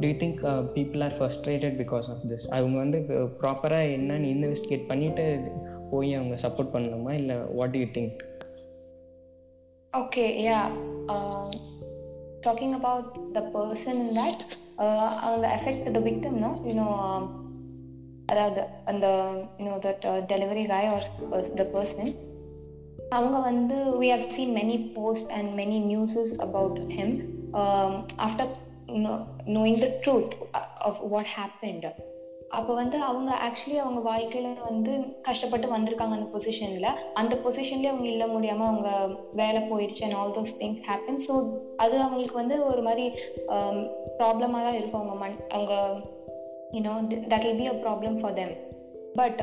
do 0.00 0.12
think 0.12 0.40
people 0.74 1.02
are 1.02 1.16
frustrated 1.18 1.76
because 1.78 2.08
of 2.08 2.24
this 2.28 2.48
அவங்க 2.48 2.78
வந்து 2.78 2.98
ப்ராப்பராக 3.40 3.92
என்னன்னு 3.98 4.32
இன்வெஸ்டிகேட் 4.34 4.88
பண்ணிவிட்டு 4.88 5.52
போய் 5.90 6.14
அவங்க 6.14 6.34
சப்போர்ட் 6.48 6.74
பண்ணணுமா? 6.74 7.12
இல்லை 7.12 7.36
what 7.36 7.76
you 7.76 7.84
think 7.92 8.28
Okay, 9.92 10.42
yeah. 10.44 10.66
Um, 11.08 11.50
talking 12.42 12.74
about 12.74 13.34
the 13.34 13.42
person 13.50 13.96
in 14.06 14.14
that, 14.14 14.56
uh, 14.78 15.18
on 15.24 15.40
the 15.40 15.52
effect 15.52 15.92
the 15.92 16.00
victim, 16.00 16.40
no, 16.40 16.62
you 16.64 16.74
know, 16.74 16.92
um, 16.92 17.24
அதாவது 18.30 18.60
அந்த 18.90 19.06
you 19.58 19.64
know 19.68 19.78
that 19.86 20.00
uh, 20.10 20.18
delivery 20.32 20.64
guy 20.72 20.82
or 20.94 21.00
pers- 21.30 21.52
the 21.60 21.66
person 21.76 22.06
அவங்க 23.16 23.36
வந்து 23.50 23.76
we 24.00 24.08
have 24.12 24.24
seen 24.34 24.50
many 24.60 24.76
posts 24.96 25.28
and 25.36 25.46
many 25.62 25.78
newses 25.92 26.28
about 26.46 26.74
him 26.96 27.08
um, 27.60 27.92
after 28.26 28.46
you 28.94 29.00
know, 29.06 29.16
knowing 29.54 29.76
the 29.84 29.90
truth 30.04 30.30
of 30.88 30.94
what 31.12 31.26
happened 31.40 31.84
அப்போ 32.50 32.72
வந்து 32.74 32.96
அவங்க 33.00 33.30
actually 33.46 33.76
அவங்க 33.76 34.00
வாழ்க்கையில 34.08 34.48
வந்து 34.60 34.92
கஷ்டப்பட்டு 35.22 35.66
வந்திருக்காங்க 35.68 36.14
அந்த 36.18 36.28
பொசிஷன்ல 36.32 36.88
அந்த 37.14 37.34
பொசிஷன்லேயே 37.44 37.92
அவங்க 37.92 38.08
இல்ல 38.08 38.24
முடியாம 38.26 38.66
அவங்க 38.70 38.90
வேலை 39.32 39.60
போயிடுச்சு 39.70 40.02
and 40.06 40.18
all 40.20 40.34
those 40.38 40.56
things 40.58 40.82
happen 40.88 41.20
so 41.26 41.34
அது 41.76 41.96
அவங்களுக்கு 42.00 42.40
வந்து 42.42 42.56
ஒரு 42.64 42.82
மாதிரி 42.82 43.06
um, 43.54 43.78
ப்ராப்ளமாக 44.18 44.64
தான் 44.66 44.78
இருக்கும். 44.80 45.00
அவங்க 45.00 45.16
மண் 45.22 45.38
அவங்க 45.48 45.74
you know 46.72 46.96
that 47.32 47.46
will 47.46 47.60
be 47.62 47.68
a 47.68 47.76
problem 47.86 48.18
for 48.20 48.36
them 48.40 48.52
but 49.14 49.40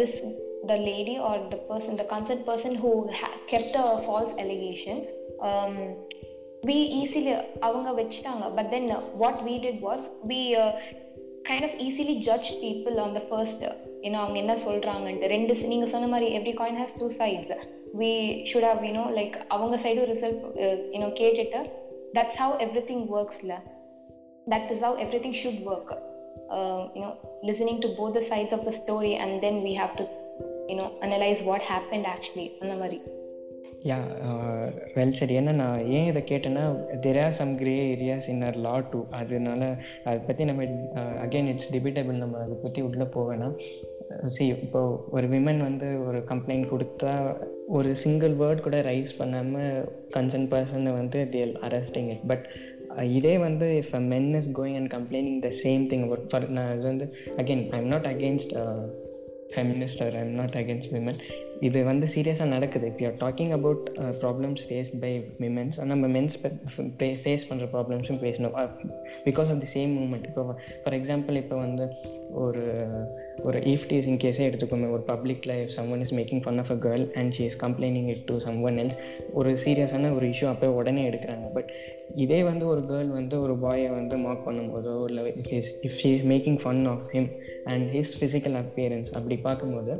this 0.00 0.18
the 0.66 0.76
lady 0.88 1.16
or 1.28 1.40
the 1.48 1.58
person 1.70 1.98
the 2.02 2.06
concerned 2.14 2.44
person 2.50 2.76
who 2.82 2.92
kept 3.54 3.78
a 3.84 3.88
false 4.04 4.34
allegation 4.44 5.00
we 6.62 6.78
easily 7.00 7.32
அவங்க 7.66 7.88
வச்சுட்டாங்க. 7.98 8.44
But 8.56 8.70
then 8.70 8.88
what 9.22 9.40
we 9.48 9.56
did 9.64 9.82
was 9.88 10.06
we 10.30 10.40
uh, 11.48 11.54
kind 11.54 11.64
of 11.64 11.74
easily 11.86 12.20
judged 12.20 12.60
people 12.60 13.00
on 13.00 13.14
the 13.14 13.20
first 13.20 13.62
uh, 13.62 13.74
you 14.02 14.10
know 14.10 14.18
அவங்க 14.18 14.38
என்ன 14.38 14.56
சொல்றாங்கன்ட்டு 14.56 15.26
ரெண்டு 15.26 15.54
si- 15.54 15.66
நீங்க 15.66 15.86
சொன்ன 15.86 16.06
மாதிரி 16.06 16.38
every 16.38 16.54
coin 16.54 16.74
has 16.84 16.92
two 17.00 17.10
sides 17.10 17.48
we 17.94 18.44
should 18.44 18.62
have 18.62 18.84
you 18.84 18.92
know 18.92 19.08
like 19.20 19.46
அவங்க 19.48 19.76
side 19.76 20.04
result 20.14 20.42
you 20.92 21.00
know 21.00 21.10
கேட்டுட்டு 21.10 21.60
that's 22.14 22.34
how 22.34 22.56
everything 22.66 23.06
works 23.16 23.38
ல 23.42 23.54
that 24.46 24.70
is 24.70 24.80
how 24.80 24.94
everything 24.94 25.32
should 25.32 25.58
work 25.64 25.88
uh, 26.56 26.88
you 26.94 27.02
know 27.02 27.14
listening 27.42 27.80
to 27.80 27.88
both 27.88 28.14
the 28.14 28.22
sides 28.22 28.52
of 28.52 28.64
the 28.64 28.72
story 28.72 29.14
and 29.14 29.42
then 29.42 29.56
we 29.62 29.74
have 29.74 29.96
to 29.96 30.04
you 30.68 30.76
know 30.76 30.90
analyze 31.00 31.42
what 31.42 31.62
happened 31.62 32.06
actually 32.06 32.58
அந்த 32.60 32.76
மாதிரி 32.76 33.00
யா 33.88 33.98
well 34.94 35.16
சரி 35.18 35.34
ஏன்னா 35.36 35.52
நான் 35.54 35.84
ஏன் 35.88 36.06
இதை 36.06 36.20
கேட்டேன்னா 36.22 36.64
there 37.00 37.20
are 37.24 37.36
some 37.40 37.52
grey 37.56 37.74
areas 37.88 38.28
in 38.28 38.42
our 38.42 38.58
law 38.64 38.74
too 38.90 39.00
அதனால 39.10 39.62
அதை 40.04 40.18
பற்றி 40.20 40.44
நம்ம 40.44 40.64
அகைன் 41.24 41.50
இட்ஸ் 41.52 41.70
டிபேட்டபிள் 41.70 42.18
நம்ம 42.18 42.40
அதை 42.44 42.56
பற்றி 42.62 42.82
உள்ளே 42.82 43.06
போவேன்னா 43.16 43.48
சி 44.28 44.44
இப்போ 44.56 44.82
ஒரு 45.10 45.26
விமன் 45.28 45.60
வந்து 45.60 45.88
ஒரு 46.06 46.20
கம்ப்ளைண்ட் 46.28 46.70
கொடுத்தா 46.70 47.12
ஒரு 47.68 47.90
சிங்கிள் 47.96 48.34
வேர்ட் 48.34 48.64
கூட 48.66 48.76
ரைஸ் 48.82 49.12
பண்ணாமல் 49.18 49.72
கன்சர்ன் 50.16 50.48
பர்சனை 50.52 50.92
வந்து 50.92 51.20
தேல் 51.30 51.54
அரெஸ்டிங் 51.68 52.10
இட் 52.10 52.24
பட் 52.26 52.46
இதே 53.16 53.34
வந்து 53.38 53.66
if 53.80 53.94
a 53.94 54.02
men 54.12 54.30
is 54.34 54.50
going 54.52 54.78
and 54.80 54.90
complaining 54.96 55.40
the 55.40 55.50
same 55.64 55.84
thing 55.90 56.06
about 56.06 56.24
for 56.30 56.46
நான் 56.50 56.72
இது 56.76 56.86
வந்து 56.92 57.08
again 57.36 57.64
I 57.70 57.80
am 57.82 57.92
not 57.94 58.08
against 58.14 58.54
feminist 59.52 60.02
or 60.06 60.16
I'm 60.16 60.34
not 60.34 60.56
against 60.56 60.90
women 60.92 61.20
இது 61.66 61.78
வந்து 61.88 62.06
சீரியஸாக 62.14 62.48
நடக்குது. 62.54 62.86
If 62.90 63.00
you're 63.02 63.18
talking 63.22 63.52
about 63.56 63.84
problems 64.22 64.60
face 64.68 64.90
by 65.00 65.12
women's 65.40 65.78
நம்ம 65.92 66.06
men's 66.16 66.36
face 67.24 67.48
பண்ணுற 67.50 67.66
ப்ராப்ளம்ஸும் 67.74 68.22
பேசணும். 68.26 68.54
Because 69.26 69.50
of 69.54 69.62
the 69.64 69.70
same 69.76 69.92
moment 69.98 70.28
இப்போ 70.30 70.44
ஃபார் 70.84 70.96
எக்ஸாம்பிள் 71.00 71.38
இப்போ 71.42 71.56
வந்து 71.56 71.86
ஒரு 72.44 72.62
ஒரு 73.48 73.58
ஈஃப் 73.72 73.86
டீசிங் 73.90 74.18
கேஸே 74.24 74.44
எடுத்துக்கோமே. 74.48 74.88
ஒரு 74.94 75.02
public 75.10 75.44
if 75.56 75.74
someone 75.90 76.02
is 76.06 76.14
making 76.14 76.42
fun 76.46 76.58
of 76.62 76.72
a 76.76 76.78
girl 76.86 77.04
and 77.20 77.32
she 77.36 77.44
is 77.50 77.58
complaining 77.64 78.08
it 78.14 78.24
to 78.30 78.38
someone 78.68 78.78
else 78.84 78.98
ஒரு 79.32 79.52
சீரியஸான 79.64 80.12
ஒரு 80.16 80.26
இஷ்யூ 80.26 80.48
அப்போ 80.54 80.70
உடனே 80.80 81.04
எடுக்கிறாங்க. 81.10 81.46
பட் 81.56 81.70
இதே 82.24 82.40
வந்து 82.42 82.66
ஒரு 82.66 82.80
கேர்ள் 82.90 83.10
வந்து 83.18 83.36
ஒரு 83.42 83.56
பாயை 83.64 83.88
வந்து 83.88 84.16
மார்க் 84.16 84.46
பண்ணும்போதோ 84.48 84.94
இல்லை 85.08 85.22
if 85.86 85.98
she 86.02 86.10
is 86.16 86.26
making 86.32 86.58
fun 86.64 86.82
of 86.92 87.06
him 87.14 87.30
and 87.64 87.86
his 87.96 88.14
physical 88.20 88.58
appearance 88.62 89.10
அப்படி 89.18 89.36
பார்க்கும்போது 89.48 89.94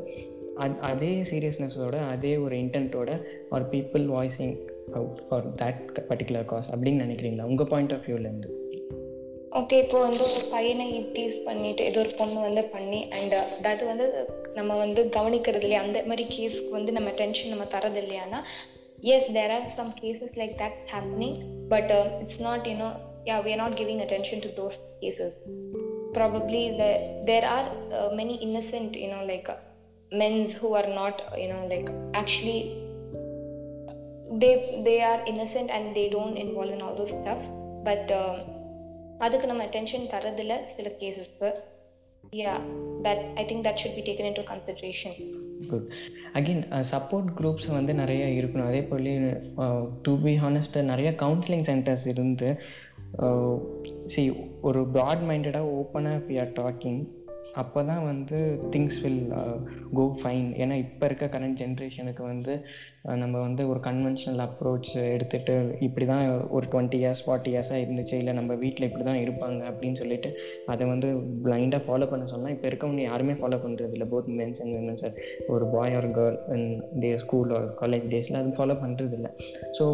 அத் 0.59 0.79
அதே 0.81 1.11
சீரியஸ்னஸோட 1.21 1.95
அதே 2.07 2.37
ஒரு 2.37 2.55
இன்டென்ட்டோட 2.55 3.09
ஒரு 3.49 3.63
people 3.71 4.05
voicing 4.07 4.55
out 4.93 5.19
for 5.27 5.47
that 5.53 5.81
particular 6.09 6.45
cause 6.45 6.69
அப்படின்னு 6.71 7.03
நினைக்கிறீங்களா? 7.03 7.43
உங்கள் 7.43 7.67
பாயிண்ட் 7.67 7.93
ஆஃப் 7.93 8.07
வியூலேருந்து 8.07 8.49
ஓகே 9.51 9.77
இப்போ 9.79 9.99
வந்து 9.99 10.23
ஒரு 10.23 10.41
பையனை 10.51 10.87
டீஸ் 11.15 11.37
பண்ணிட்டு 11.45 11.83
ஏதோ 11.83 11.99
ஒரு 11.99 12.11
பொண்ணு 12.17 12.39
வந்து 12.39 12.63
பண்ணி 12.65 12.99
அண்ட் 13.09 13.33
அதாவது 13.33 13.85
வந்து 13.85 14.05
நம்ம 14.53 14.77
வந்து 14.77 15.01
கவனிக்கிறது 15.15 15.63
இல்லையா? 15.63 15.81
அந்த 15.81 16.03
மாதிரி 16.05 16.25
கேஸ்க்கு 16.35 16.69
வந்து 16.69 16.91
நம்ம 16.91 17.09
டென்ஷன் 17.11 17.49
நம்ம 17.49 17.65
தரது 17.65 18.01
இல்லையானா 18.01 18.39
yes 19.07 19.31
there 19.33 19.51
are 19.51 19.69
some 19.69 19.93
cases 20.01 20.35
like 20.37 20.55
that 20.61 20.77
happening 20.91 21.37
but 21.69 21.91
it's 22.21 22.41
not 22.41 22.67
you know 22.67 22.89
yeah 23.25 23.37
we 23.45 23.51
are 23.51 23.57
not 23.57 23.77
giving 23.81 24.03
attention 24.05 24.43
to 24.45 24.51
those 24.61 24.77
cases 24.99 25.35
probably 26.13 26.61
there 27.25 27.47
are 27.55 27.67
many 28.15 28.37
innocent 28.41 28.97
you know 28.97 29.21
like 29.25 29.49
men's 30.11 30.53
who 30.53 30.73
are 30.73 30.87
not 30.89 31.21
you 31.37 31.49
know 31.49 31.65
like 31.67 31.89
actually 32.13 32.59
they 34.41 34.53
they 34.83 35.01
are 35.01 35.19
innocent 35.25 35.69
and 35.69 35.95
they 35.95 36.09
don't 36.09 36.35
involve 36.35 36.71
in 36.71 36.81
all 36.81 36.95
those 36.95 37.13
stuff 37.19 37.43
um, 38.19 38.39
அதுக்கு 39.23 39.47
நம்ம 39.47 39.63
attention 39.67 40.05
தரதில்ல 40.11 40.53
சில 40.73 40.87
கேசஸ்க்கு 40.99 41.49
yeah 42.41 42.53
that 43.05 43.23
I 43.41 43.43
think 43.49 43.63
that 43.67 43.79
should 43.81 43.95
be 43.97 44.03
taken 44.09 44.27
into 44.37 44.43
consideration 44.51 45.17
good 45.71 45.87
again 46.39 46.61
support 46.91 47.29
groups 47.39 47.67
வந்து 47.77 47.93
நிறைய 48.01 48.25
இருக்கணும். 48.39 48.69
அதே 48.71 48.81
போல் 48.91 49.09
to 50.05 50.13
be 50.25 50.33
honest 50.43 50.77
நிறைய 50.91 51.11
கவுன்சிலிங் 51.23 51.65
சென்டர்ஸ் 51.71 52.07
இருந்து 52.13 52.49
uh, 53.23 53.55
சி 54.13 54.23
ஒரு 54.67 54.81
ப்ராட் 54.95 55.25
மைண்டடாக 55.29 55.73
ஓப்பனாக 55.79 56.21
வி 56.27 56.37
ஆர் 56.43 56.53
டாக்கிங் 56.61 57.01
அப்போ 57.61 57.79
தான் 57.83 58.03
வந்து 58.03 58.37
திங்ஸ் 58.73 58.99
வில் 59.03 59.23
கோ 59.93 60.05
ஃபைன் 60.19 60.47
ஏன்னா 60.61 60.75
இப்போ 60.83 61.05
இருக்க 61.05 61.25
கரண்ட் 61.25 61.59
ஜென்ரேஷனுக்கு 61.61 62.23
வந்து 62.23 62.53
நம்ம 63.15 63.35
வந்து 63.39 63.63
ஒரு 63.71 63.79
கன்வென்ஷனல் 63.79 64.43
அப்ரோச் 64.45 64.91
எடுத்துகிட்டு 65.15 65.55
இப்படி 65.79 66.05
தான் 66.05 66.23
ஒரு 66.49 66.65
டுவெண்ட்டி 66.73 66.99
இயர்ஸ் 67.01 67.23
ஃபார்ட்டி 67.25 67.51
இயர்ஸாக 67.53 67.83
இருந்துச்சு. 67.85 68.15
இல்லை 68.21 68.33
நம்ம 68.33 68.55
வீட்டில் 68.55 68.87
இப்படி 68.89 69.05
தான் 69.09 69.21
இருப்பாங்க 69.25 69.61
அப்படின்னு 69.71 70.01
சொல்லிட்டு 70.01 70.31
அதை 70.65 70.87
வந்து 70.87 71.09
பிளைண்டாக 71.45 71.81
ஃபாலோ 71.87 72.07
பண்ண 72.09 72.27
சொன்னால் 72.33 72.55
இப்போ 72.55 72.67
இருக்கவங்க 72.69 73.03
யாருமே 73.09 73.35
ஃபாலோ 73.41 73.59
பண்ணுறது 73.65 73.95
இல்லை. 73.97 74.09
Both 74.13 74.29
men's 74.41 74.61
and 74.63 74.75
women's 74.77 75.03
sir 75.05 75.17
ஒரு 75.47 75.67
boy 75.75 75.95
or 75.95 76.09
girl 76.19 76.37
the 76.99 77.11
school 77.17 77.51
or 77.51 77.67
college 77.81 78.07
டேஸில் 78.13 78.41
அது 78.43 78.57
ஃபாலோ 78.59 78.77
பண்ணுறது 78.83 79.17
இல்லை. 79.19 79.31
ஸோ 79.79 79.85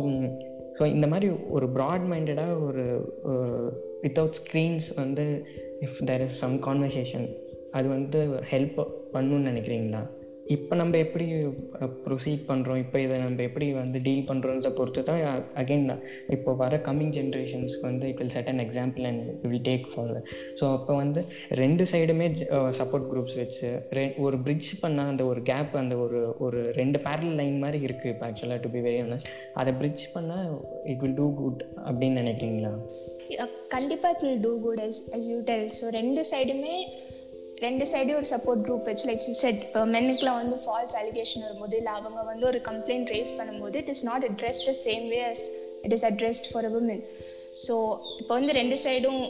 ஸோ 0.80 0.86
இந்த 0.86 1.08
மாதிரி 1.08 1.28
ஒரு 1.50 1.68
ப்ராட் 1.76 2.06
மைண்டடாக 2.12 2.56
ஒரு 2.68 2.86
uh, 3.32 3.68
வித்தவுட் 4.04 4.38
ஸ்க்ரீன்ஸ் 4.40 4.88
வந்து 4.96 5.24
if 5.86 6.00
there 6.06 6.24
is 6.26 6.40
some 6.42 6.56
conversation 6.66 7.26
அது 7.76 7.88
வந்து 7.90 8.20
ஹெல்ப் 8.52 8.80
பண்ணுன்னு 9.14 9.50
நினைக்கிறீங்களா? 9.50 10.04
இப்போ 10.54 10.74
நம்ம 10.76 10.98
எப்படி 10.98 11.26
ப்ரொசீட் 12.04 12.42
பண்ணுறோம் 12.48 12.80
இப்போ 12.82 12.98
இதை 13.00 13.16
நம்ம 13.18 13.42
எப்படி 13.42 13.68
வந்து 13.74 13.98
டீல் 14.02 14.28
பண்ணுறோன்றத 14.28 14.70
பொறுத்து 14.72 15.02
தான் 15.04 15.22
அகெயின் 15.56 15.88
இப்போ 16.28 16.52
வர 16.54 16.78
கம்மிங் 16.86 17.14
ஜென்ரேஷன்ஸ்க்கு 17.16 17.82
வந்து 17.82 18.06
it 18.08 18.18
will 18.18 18.30
set 18.30 18.52
an 18.52 18.62
example 18.66 19.06
and 19.06 19.24
will 19.44 19.64
take 19.64 19.86
forward 19.94 20.28
so 20.60 20.68
அப்போ 20.74 20.96
வந்து 20.96 21.22
ரெண்டு 21.54 21.86
சைடுமே 21.92 22.28
சப்போர்ட் 22.80 23.10
குரூப்ஸ் 23.10 23.38
வச்சு 23.38 23.70
ரெ 23.92 24.04
ஒரு 24.18 24.40
பிரிட்ஜ் 24.40 24.72
பண்ண 24.80 25.06
அந்த 25.06 25.26
ஒரு 25.26 25.42
கேப் 25.44 25.74
அந்த 25.76 25.98
ஒரு 25.98 26.22
ஒரு 26.40 26.62
ரெண்டு 26.74 27.00
பேரல் 27.00 27.36
லைன் 27.36 27.58
மாதிரி 27.60 27.82
இருக்குது 27.88 28.14
இப்போ 28.14 28.28
ஆக்சுவலாக 28.30 28.62
டு 28.62 28.70
பி 28.70 28.82
வெரி 28.82 29.02
ஆனஸ்ட் 29.04 29.32
அதை 29.54 29.74
பிரிட்ஜ் 29.74 30.06
பண்ணால் 30.14 30.48
இட் 30.86 31.00
வில் 31.00 31.18
டூ 31.18 31.28
குட் 31.36 31.64
அப்படின்னு 31.86 32.22
நினைக்கிறீங்களா? 32.24 32.74
கண்டிப்பாக 33.70 34.14
it 34.16 34.24
will 34.26 34.42
do 34.42 34.54
good 34.62 34.82
as 34.82 35.02
as 35.14 35.28
you 35.32 35.40
tell 35.46 35.70
so 35.80 35.88
ரெண்டு 35.92 36.22
சைடுமே 36.34 36.76
ரெண்டு 37.64 37.86
சைடும் 37.92 38.18
ஒரு 38.20 38.28
சப்போர்ட் 38.32 38.64
குரூப் 38.66 38.88
வச்சு 38.90 39.06
லைக் 39.10 39.22
செட் 39.42 39.60
இப்போ 39.66 39.82
மென்னுக்குலாம் 39.96 40.40
வந்து 40.42 40.58
ஃபால்ஸ் 40.64 40.96
அலிகேஷன் 41.02 41.44
வரும்போது 41.46 41.76
இல்லை 41.78 41.92
அவங்க 42.00 42.24
வந்து 42.32 42.46
ஒரு 42.52 42.60
கம்ப்ளைண்ட் 42.70 43.12
ரேஸ் 43.16 43.34
பண்ணும்போது 43.40 43.78
it 43.82 43.92
is 43.94 44.04
not 44.10 44.26
address 44.30 44.60
the 44.70 44.74
same 44.88 45.06
way 45.14 45.22
as 45.32 45.46
it 45.86 45.96
is 45.98 46.06
addressed 46.12 46.50
for 46.52 46.68
a 46.70 46.72
woman 46.82 47.04
so 47.66 47.76
இப்போ 48.20 48.34
வந்து 48.38 48.54
ரெண்டு 48.60 48.78
சைடும் 48.86 49.22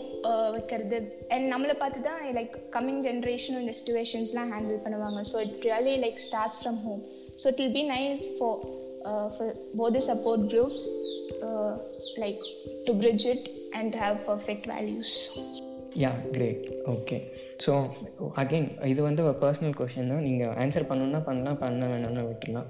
வைக்கிறது. 0.55 0.98
அண்ட் 1.34 1.46
நம்மளை 1.53 1.75
பார்த்து 1.82 2.00
தான் 2.08 2.22
லைக் 2.39 2.55
கம்மிங் 2.77 3.03
ஜென்ரேஷனும் 3.08 3.62
இந்த 3.63 3.74
சுச்சுவேஷன்ஸ்லாம் 3.79 4.53
ஹேண்டில் 4.55 4.82
பண்ணுவாங்க. 4.86 5.20
So 5.32 5.38
it 5.46 5.58
really 5.70 5.96
like 6.05 6.20
starts 6.27 6.62
from 6.62 6.79
home 6.88 7.03
so 7.41 7.46
it 7.51 7.62
will 7.62 7.77
be 7.79 7.86
nice 7.96 8.25
for 8.38 8.60
for 9.36 9.53
both 9.82 10.01
support 10.10 10.46
groups 10.53 10.86
like 12.24 12.41
to 12.88 12.94
bridge 13.03 13.27
it 13.34 13.46
and 13.72 13.96
have 14.03 14.17
perfect 14.32 14.67
values 14.74 15.13
yeah 16.05 16.13
great 16.32 16.67
okay 16.96 17.20
so 17.63 17.74
again 18.35 18.85
இது 18.85 19.01
வந்து 19.03 19.24
ஒரு 19.24 19.38
personal 19.41 19.77
question 19.79 20.09
தான். 20.09 20.21
நீங்கள் 20.21 20.47
answer 20.47 20.89
பண்ணணுன்னா 20.89 21.24
பண்ணலாம் 21.24 21.57
பண்ண 21.57 21.88
வேணும்னு 21.88 22.24
விட்டுலாம் 22.29 22.69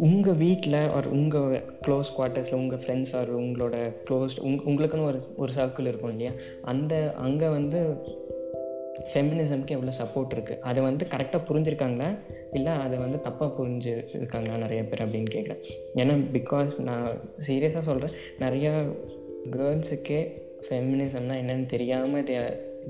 உங்கள் 0.00 0.34
வீட்டில் 0.34 0.90
ஒரு 0.90 1.10
உங்கள் 1.10 1.62
க்ளோஸ் 1.86 2.10
குவார்ட்டர்ஸில் 2.18 2.54
உங்கள் 2.54 2.78
ஃப்ரெண்ட்ஸ் 2.78 3.16
ஆர் 3.16 3.38
உங்களோட 3.38 3.76
க்ளோஸ் 4.10 4.34
உங் 4.40 4.60
உங்களுக்குன்னு 4.64 5.04
ஒரு 5.04 5.20
ஒரு 5.36 5.52
சர்க்கிள் 5.52 5.90
இருக்கும் 5.90 6.10
இல்லையா? 6.10 6.32
அந்த 6.62 7.14
அங்கே 7.16 7.48
வந்து 7.48 7.80
ஃபெமினிசம்க்கு 9.12 9.74
எவ்வளோ 9.76 9.92
சப்போர்ட் 9.98 10.34
இருக்குது 10.34 10.58
அதை 10.58 10.82
வந்து 10.82 11.06
கரெக்டாக 11.10 11.40
புரிஞ்சிருக்காங்களா? 11.48 12.08
இல்லை 12.52 12.72
அதை 12.72 12.98
வந்து 12.98 13.18
தப்பாக 13.28 13.50
புரிஞ்சு 13.58 13.92
இருக்காங்களா 14.12 14.56
நிறைய 14.56 14.84
பேர் 14.84 15.08
அப்படின்னு 15.08 15.30
கேட்குறேன். 15.30 15.62
ஏன்னா 15.94 16.16
பிகாஸ் 16.32 16.80
நான் 16.80 17.06
சீரியஸாக 17.46 17.82
சொல்கிறேன் 17.82 18.16
நிறையா 18.38 18.74
கேர்ள்ஸுக்கே 19.50 20.20
ஃபெமினிசம்னா 20.68 21.36
என்னன்னு 21.42 21.66
தெரியாமல் 21.66 22.22
they 22.22 22.36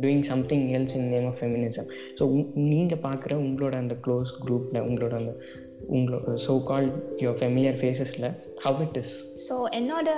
doing 0.01 0.23
something 0.23 0.65
else 0.71 0.95
in 0.95 1.09
name 1.09 1.27
of 1.27 1.39
feminism 1.41 1.89
so 2.19 2.25
நீங்கள் 2.65 3.03
பார்க்குற 3.03 3.35
உங்களோட 3.43 3.77
அந்த 3.77 3.97
க்ளோஸ் 4.05 4.33
குரூப்பில் 4.45 4.81
உங்களோட 4.81 5.15
அந்த 5.15 5.35
உங்களோட 5.89 6.35
ஸோ 6.47 6.55
கால் 6.65 6.89
யுவர் 7.19 7.39
ஃபெமிலியர் 7.41 7.79
ஃபேஸஸில் 7.81 8.29
ஹவ் 8.59 8.81
இட் 8.83 8.99
இஸ் 9.03 9.15
ஸோ 9.49 9.57
என்னோட 9.73 10.09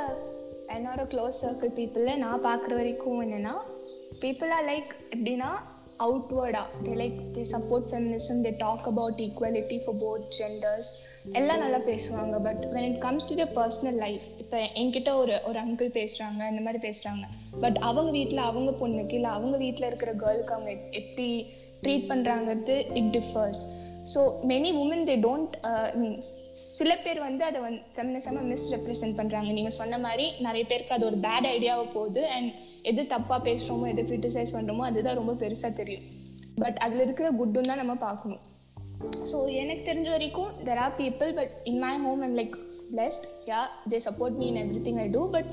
என்னோட 0.74 1.00
க்ளோஸ் 1.08 1.38
சர்க்கிள் 1.44 1.72
பீப்புளில் 1.76 2.20
நான் 2.20 2.44
பார்க்குற 2.44 2.74
வரைக்கும் 2.74 3.22
என்னென்னா 3.22 3.54
பீப்புள் 4.20 4.52
ஆர் 4.52 4.66
லைக் 4.68 4.90
எப்படின்னா 5.10 5.50
அவுட்வர்டாக 6.00 6.82
they 6.82 6.92
like 6.94 7.18
the 7.32 7.44
support 7.52 7.86
feminism 7.90 8.40
they 8.42 8.52
talk 8.58 8.86
about 8.88 9.20
equality 9.20 9.78
for 9.84 9.98
both 9.98 10.24
genders 10.38 10.90
எல்லாம் 11.32 11.58
நல்லா 11.58 11.80
பேசுவாங்க 11.86 12.38
but 12.40 12.62
when 12.72 12.86
it 12.90 12.98
comes 12.98 13.28
to 13.30 13.34
the 13.34 13.46
personal 13.54 13.98
life 13.98 14.26
இப்போ 14.38 14.58
என்கிட்ட 14.74 15.12
ஒரு 15.16 15.36
ஒரு 15.44 15.58
அங்கிள் 15.58 15.92
பேசுகிறாங்க 15.94 16.42
இந்த 16.50 16.62
மாதிரி 16.62 16.82
பேசுகிறாங்க 16.88 17.24
பட் 17.60 17.78
அவங்க 17.82 18.10
வீட்டில் 18.10 18.42
அவங்க 18.42 18.72
பொண்ணுக்கு 18.80 19.14
இல்லை 19.14 19.30
அவங்க 19.30 19.56
வீட்டில் 19.56 19.86
இருக்கிற 19.86 20.12
கேர்ளுக்கு 20.14 20.52
அவங்க 20.52 20.72
எப்படி 20.92 21.28
treat 21.82 22.06
பண்ணுறாங்கிறது 22.10 22.76
it 22.94 23.12
differs 23.12 23.62
so 24.14 24.22
many 24.46 24.70
woman 24.74 25.04
they 25.04 25.16
don't 25.20 25.54
mean 25.96 26.16
சில 26.76 26.92
பேர் 27.04 27.20
வந்து 27.26 27.42
அதை 27.48 27.58
வந்து 27.64 27.82
ஃபெமினிசமாக 27.94 28.44
மிஸ்ரெப்ரசென்ட் 28.52 29.16
பண்ணுறாங்க 29.18 29.50
நீங்கள் 29.58 29.76
சொன்ன 29.80 29.98
மாதிரி 30.04 30.26
நிறைய 30.46 30.64
பேருக்கு 30.70 30.96
அது 30.96 31.06
ஒரு 31.10 31.18
பேட் 31.26 31.48
ஐடியாவை 31.54 31.84
போகுது. 31.96 32.22
அண்ட் 32.36 32.50
எது 32.90 33.02
தப்பாக 33.14 33.40
பேசுகிறோமோ 33.48 33.86
எது 33.92 34.02
கிரிட்டிசைஸ் 34.10 34.54
பண்றோமோ 34.56 34.84
அதுதான் 34.88 35.18
ரொம்ப 35.20 35.34
பெருசாக 35.42 35.72
தெரியும். 35.80 36.06
பட் 36.62 36.80
அதில் 36.86 37.04
இருக்கிற 37.06 37.28
குட்டும் 37.40 37.70
தான் 37.70 37.80
நம்ம 37.82 37.96
பார்க்கணும். 38.08 38.42
ஸோ 39.30 39.38
எனக்கு 39.62 39.82
தெரிஞ்ச 39.90 40.08
வரைக்கும் 40.16 40.52
there 40.66 40.80
are 40.84 40.96
people 41.02 41.30
but 41.38 41.54
in 41.70 41.80
my 41.84 41.94
home 42.04 42.22
and 42.26 42.36
like 42.40 42.54
blessed 42.92 43.26
yeah 43.52 43.60
they 43.92 43.98
support 44.08 44.36
me 44.40 44.46
in 44.52 44.60
everything 44.88 45.00
I 45.04 45.06
do 45.16 45.22
but 45.36 45.50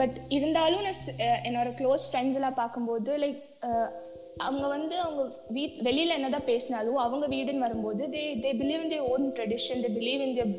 but 0.00 0.16
இருந்தாலும் 0.36 0.82
நான் 0.86 1.00
என்னோட 1.48 1.68
க்ளோஸ் 1.80 2.04
ஃப்ரெண்ட்ஸ் 2.08 2.38
எல்லாம் 2.40 2.58
பார்க்கும்போது 2.62 3.12
லைக் 3.24 3.40
அவங்க 4.44 4.66
வந்து 4.72 4.96
அவங்க 5.02 5.22
வீட் 5.56 5.76
வெளியில் 5.86 6.14
என்னதான் 6.16 6.48
பேசினாலும் 6.48 6.98
அவங்க 7.04 7.26
வீடுன்னு 7.34 7.64
வரும்போது 7.66 8.02
they 8.14 8.22
they 8.44 8.50
believe 8.58 8.82
in 8.84 8.90
their 8.92 9.06
own 9.12 9.24
tradition 9.36 9.80
they 9.84 9.90
believe 9.96 10.22
in 10.24 10.34
their 10.36 10.52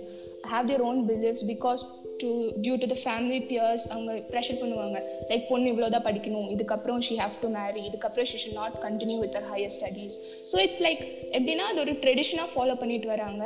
have 0.52 0.68
their 0.70 0.84
own 0.88 1.02
beliefs 1.10 1.44
because 1.52 1.82
to 2.22 2.30
due 2.64 2.74
to 2.84 2.88
the 2.94 2.96
family 3.04 3.40
peers 3.50 3.86
அவங்க 3.94 4.12
ப்ரெஷர் 4.32 4.60
பண்ணுவாங்க. 4.62 4.98
லைக் 5.30 5.46
பொண்ணு 5.52 5.68
இவ்வளோதான் 5.74 6.06
படிக்கணும் 6.08 6.48
இதுக்கப்புறம் 6.56 7.00
ஷி 7.08 7.16
ஹாவ் 7.22 7.36
டு 7.44 7.50
மேரி 7.58 7.84
இதுக்கப்புறம் 7.90 8.28
she 8.32 8.40
should 8.44 8.58
not 8.62 8.78
continue 8.88 9.18
with 9.24 9.38
her 9.40 9.48
higher 9.54 9.74
studies 9.78 10.18
so 10.54 10.58
it's 10.66 10.84
like 10.88 11.04
எப்படின்னா 11.38 11.68
அது 11.72 11.82
ஒரு 11.86 11.96
ட்ரெடிஷனாக 12.06 12.50
ஃபாலோ 12.56 12.78
பண்ணிட்டு 12.82 13.10
வராங்க. 13.14 13.44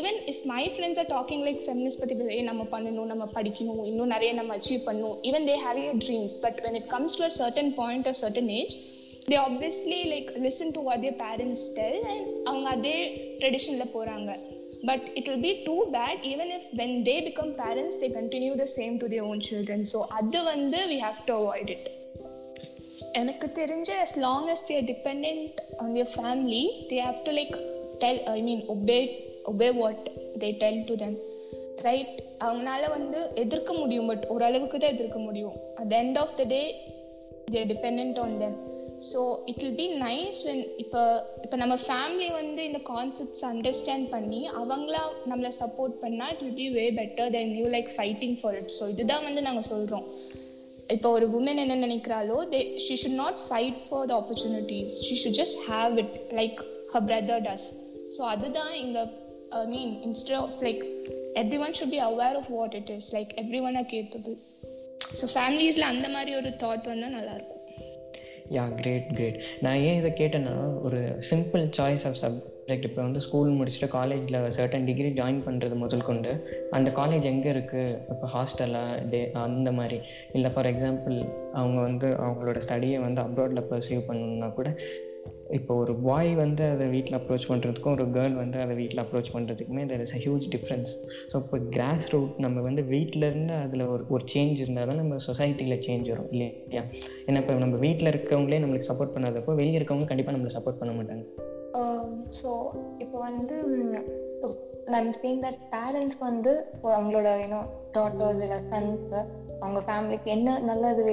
Even 0.00 0.20
if 0.34 0.44
my 0.54 0.62
friends 0.76 1.02
are 1.04 1.10
talking 1.16 1.44
like 1.48 1.60
feminist 1.68 2.02
பற்றி 2.04 2.16
ஏ 2.38 2.40
நம்ம 2.52 2.68
பண்ணணும் 2.76 3.10
நம்ம 3.14 3.26
படிக்கணும் 3.38 3.82
இன்னும் 3.92 4.14
நிறைய 4.16 4.32
நம்ம 4.42 4.58
அச்சீவ் 4.60 4.86
பண்ணணும். 4.90 5.18
Even 5.30 5.48
they 5.50 5.58
have 5.66 5.82
your 5.86 6.00
dreams 6.06 6.38
but 6.46 6.60
when 6.66 6.78
it 6.82 6.90
comes 6.96 7.18
to 7.20 7.24
a 7.30 7.34
certain 7.40 7.74
point 7.82 8.08
a 8.14 8.16
certain 8.22 8.52
age 8.62 8.76
they 9.30 9.36
obviously 9.40 9.98
like 10.12 10.28
listen 10.44 10.72
to 10.72 10.80
what 10.82 11.02
their 11.02 11.18
parents 11.22 11.66
tell 11.74 12.00
and 12.12 12.26
அவங்க 12.44 12.68
அதே 12.68 12.94
ட்ரெடிஷனில் 13.38 13.92
போகிறாங்க 13.94 14.30
but 14.82 15.04
it 15.14 15.28
will 15.28 15.40
be 15.40 15.52
too 15.64 15.74
bad 15.92 16.22
even 16.32 16.52
if 16.56 16.68
when 16.76 16.96
they 17.08 17.16
become 17.26 17.52
parents 17.60 17.98
they 18.00 18.08
continue 18.18 18.52
the 18.54 18.66
same 18.76 18.94
to 18.96 19.06
their 19.06 19.28
own 19.32 19.42
children 19.50 19.84
so 19.92 20.00
அது 20.18 20.44
வந்து 20.44 20.78
we 20.92 20.98
have 20.98 21.20
to 21.24 21.34
avoid 21.40 21.70
it 21.70 21.88
எனக்கு 23.12 23.46
தெரிஞ்ச 23.60 23.90
as 24.04 24.16
long 24.18 24.48
as 24.48 24.64
they're 24.68 24.88
depend 24.92 25.60
on 25.76 25.92
their 25.92 26.12
family 26.16 26.62
they 26.92 26.98
have 27.00 27.20
to 27.22 27.32
like 27.32 27.54
tell 27.98 28.22
I 28.24 28.42
mean 28.42 28.64
obey 28.68 28.98
obey 29.44 29.70
what 29.74 30.08
they 30.38 30.50
tell 30.64 30.80
to 30.84 30.94
them 30.94 31.16
right 31.82 32.18
அவங்களால 32.38 32.82
வந்து 32.90 33.18
எதிர்க்க 33.34 33.72
முடியும் 33.74 34.06
but 34.06 34.26
ஓரளவுக்கு 34.28 34.78
தான் 34.78 34.90
எதிர்க்க 34.90 35.18
முடியும். 35.18 35.56
At 35.74 35.94
end 35.94 36.18
of 36.18 36.36
the 36.36 36.44
day 36.44 36.62
they're 37.50 37.66
depend 37.66 38.20
on 38.20 38.38
them 38.38 38.78
so 39.04 39.20
it 39.46 39.60
will 39.62 39.76
be 39.76 39.86
nice 40.02 40.40
when 40.46 40.62
இப்போ 40.82 41.00
இப்போ 41.42 41.56
நம்ம 41.56 41.74
ஃபேமிலி 41.84 42.28
வந்து 42.32 42.62
இந்த 42.64 42.80
கான்செப்ட்ஸ் 42.90 43.44
அண்டர்ஸ்டாண்ட் 43.50 44.06
பண்ணி 44.10 44.40
அவங்களா 44.60 45.02
நம்மளை 45.30 45.52
சப்போர்ட் 45.60 45.94
பண்ணால் 46.02 46.32
it 46.34 46.42
will 46.44 46.58
be 46.60 46.68
way 46.78 46.86
better 46.98 47.30
than 47.36 47.52
you 47.58 47.66
like 47.76 47.90
fighting 47.96 48.36
for 48.40 48.56
it 48.60 48.72
so 48.78 48.86
இதுதான் 48.88 49.24
வந்து 49.28 49.42
நாங்கள் 49.48 49.68
சொல்கிறோம் 49.70 50.06
இப்போ 50.94 51.08
ஒரு 51.16 51.26
உமன் 51.38 51.62
என்ன 51.64 51.74
நினைக்கிறாளோ 51.84 52.36
they 52.52 52.60
she 52.84 52.94
should 53.02 53.18
not 53.20 53.40
fight 53.46 53.80
for 53.86 54.06
the 54.10 54.14
opportunities 54.20 54.94
she 55.06 55.16
should 55.22 55.38
just 55.40 55.58
have 55.68 55.98
it 56.02 56.14
like 56.40 56.58
her 56.94 57.06
brother 57.08 57.44
does 57.46 57.66
so 58.16 58.22
அதுதான் 58.32 58.72
இங்கே 58.80 59.02
I 59.56 59.64
mean 59.68 59.92
instead 60.06 60.38
of 60.40 60.60
like 60.66 60.82
everyone 61.64 61.76
should 61.78 61.94
be 61.96 62.02
aware 62.08 62.38
of 62.40 62.50
what 62.56 62.76
it 62.80 62.92
is 62.96 63.10
like 63.16 63.32
everyone 63.68 63.76
are 63.76 63.88
capable 63.94 64.36
so 65.20 65.26
ஃபேமிலிஸில் 65.34 65.90
அந்த 65.92 66.08
மாதிரி 66.08 66.32
ஒரு 66.36 66.52
thought 66.62 66.86
வந்தால் 66.86 67.16
நல்லாயிருக்கும் 67.16 67.59
yeah 68.50 68.74
great 68.74 69.12
great 69.12 69.36
நான் 69.60 69.76
ஏன் 69.76 70.04
இதை 70.04 70.10
கேட்டேன்னா 70.10 70.82
ஒரு 70.82 71.00
சிம்பிள் 71.30 71.64
சாய்ஸ் 71.76 72.06
ஆஃப் 72.06 72.18
சப்ஜெக்ட் 72.20 72.84
இப்போ 72.84 73.02
வந்து 73.02 73.20
ஸ்கூல் 73.20 73.50
முடிச்சுட்டு 73.50 73.88
காலேஜில் 73.88 74.34
சர்டன் 74.34 74.84
டிகிரி 74.84 75.08
ஜாயின் 75.08 75.40
பண்ணுறது 75.46 75.74
முதல் 75.74 76.04
கொண்டு 76.04 76.32
அந்த 76.70 76.90
காலேஜ் 76.90 77.22
எங்கே 77.22 77.50
இருக்குது 77.50 77.98
இப்போ 78.08 78.28
ஹாஸ்டலாக 78.34 79.08
டே 79.10 79.30
அந்த 79.32 79.72
மாதிரி. 79.72 80.00
இல்லை 80.32 80.50
ஃபார் 80.50 80.66
எக்ஸாம்பிள் 80.66 81.16
அவங்க 81.52 81.80
வந்து 81.80 82.06
அவங்களோட 82.06 82.60
ஸ்டடியை 82.66 83.00
வந்து 83.00 83.22
அப்ராடில் 83.22 83.66
பர்சீவ் 83.70 84.08
பண்ணணுன்னா 84.08 84.54
கூட 84.54 84.76
இப்போ 85.50 85.74
ஒரு 85.74 85.94
பாய் 85.94 86.34
வந்து 86.34 86.64
அதை 86.64 86.86
வீட்டில் 86.86 87.16
அப்ரோச் 87.18 87.46
பண்ணுறதுக்கும் 87.48 87.92
ஒரு 87.92 88.04
கேர்ள் 88.06 88.34
வந்து 88.34 88.60
அதை 88.60 88.76
வீட்டில் 88.76 89.02
approach 89.04 89.30
பண்ணுறதுக்குமே 89.32 89.84
there 89.86 90.00
is 90.00 90.14
a 90.14 90.18
huge 90.18 90.46
difference 90.50 90.90
so 91.32 91.36
இப்போ 91.36 91.58
கிராஸ் 91.70 92.08
ரூட் 92.10 92.34
நம்ம 92.36 92.60
வந்து 92.60 92.82
வீட்டிலேருந்து 92.82 93.54
அதில் 93.56 93.86
ஒரு 93.86 94.04
ஒரு 94.08 94.24
சேஞ்ச் 94.32 94.56
இருந்தால் 94.56 94.86
தான் 94.86 94.96
நம்ம 94.96 95.16
சொசைட்டியில் 95.26 95.82
சேஞ்ச் 95.86 96.08
வரும் 96.08 96.30
இல்லையா? 96.30 96.82
ஏன்னா 97.26 97.36
இப்போ 97.36 97.54
நம்ம 97.54 97.76
வீட்டில் 97.76 98.06
இருக்கவங்களே 98.06 98.60
நம்மளுக்கு 98.60 98.90
சப்போர்ட் 98.92 99.14
பண்ணாதப்போ 99.14 99.54
வெளியே 99.54 99.78
இருக்கவங்க 99.78 100.04
கண்டிப்பாக 100.04 100.38
நம்மளை 100.38 100.54
சப்போர்ட் 100.56 100.78
பண்ண 100.78 100.94
மாட்டாங்க. 100.94 101.24
Um, 101.80 102.26
ஸோ 102.42 102.50
இப்போ 102.98 103.18
வந்து 103.18 103.56
ஐம் 104.90 105.12
சேயிங் 105.22 105.42
தட் 105.44 105.60
பேரண்ட்ஸ்க்கு 105.70 106.18
வந்து 106.18 106.64
அவங்களோட 106.82 107.28
யூனோ 107.42 107.60
டாட்டர்ஸ் 107.92 108.42
இல்லை 108.42 108.60
சன்ஸு 108.70 109.20
அவங்க 109.60 109.80
ஃபேமிலிக்கு 109.86 110.24
என்ன 110.24 110.58
நல்லது 110.58 111.06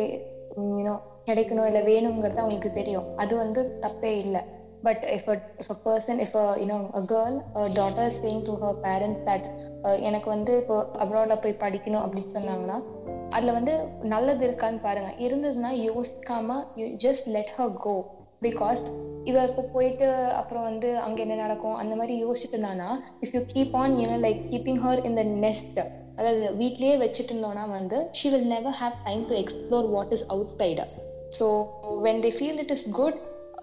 யூனோ 0.57 0.95
கிடைக்கணும் 1.27 1.67
இல்லை 1.69 1.81
வேணுங்கிறது 1.83 2.41
அவங்களுக்கு 2.43 2.71
தெரியும். 2.71 3.07
அது 3.15 3.33
வந்து 3.35 3.61
தப்பே 3.85 4.11
இல்லை. 4.17 4.41
But 4.83 5.03
if 5.15 5.29
if 5.61 5.71
a 5.73 5.77
person 5.85 6.19
if 6.23 6.35
you know 6.61 6.77
a 6.99 7.01
girl 7.13 7.35
daughter 7.73 8.11
saying 8.19 8.43
to 8.47 8.53
her 8.61 8.77
parents 8.83 9.23
that 9.29 9.45
எனக்கு 10.09 10.29
வந்து 10.29 10.53
இப்போ 10.61 10.75
அப்ராடில் 11.03 11.41
போய் 11.43 11.61
படிக்கணும் 11.63 12.03
அப்படின்னு 12.03 12.35
சொன்னாங்கன்னா 12.37 12.77
அதில் 13.31 13.55
வந்து 13.57 13.73
நல்லது 14.13 14.43
இருக்கான்னு 14.47 14.79
பாருங்க. 14.85 15.09
இருந்ததுன்னா 15.25 15.71
யோசிக்காம 15.87 16.59
you 16.79 16.85
just 17.05 17.27
let 17.27 17.51
her 17.57 17.73
go 17.85 17.95
because 18.41 18.83
இவ 19.23 19.43
இப்போ 19.43 19.63
போயிட்டு 19.73 20.07
அப்புறம் 20.31 20.65
வந்து 20.69 20.89
அங்கே 20.99 21.21
என்ன 21.21 21.35
நடக்கும்? 21.35 21.77
அந்த 21.81 21.93
மாதிரி 21.95 22.13
யோசிச்சுட்டு 22.23 22.55
இருந்தானா 22.57 22.89
if 23.21 23.33
you 23.35 23.41
keep 23.53 23.75
on 23.75 23.97
you know 23.99 24.19
like 24.27 24.41
keeping 24.51 24.81
her 24.85 25.01
in 25.03 25.17
the 25.21 25.25
nest 25.45 25.79
அதாவது 26.19 26.45
வீட்லேயே 26.61 26.95
வச்சுட்டு 27.03 27.31
இருந்தோன்னா 27.33 27.65
வந்து 27.69 27.97
she 28.11 28.29
will 28.29 28.47
never 28.47 28.77
have 28.81 28.95
time 29.03 29.25
to 29.27 29.35
explore 29.35 29.89
what 29.95 30.13
is 30.17 30.25
outside 30.59 30.85
so 31.38 31.46
when 32.06 32.22
they 32.26 32.32
feel 32.38 32.58
it 32.58 32.74
is 32.78 32.88
good 33.00 33.18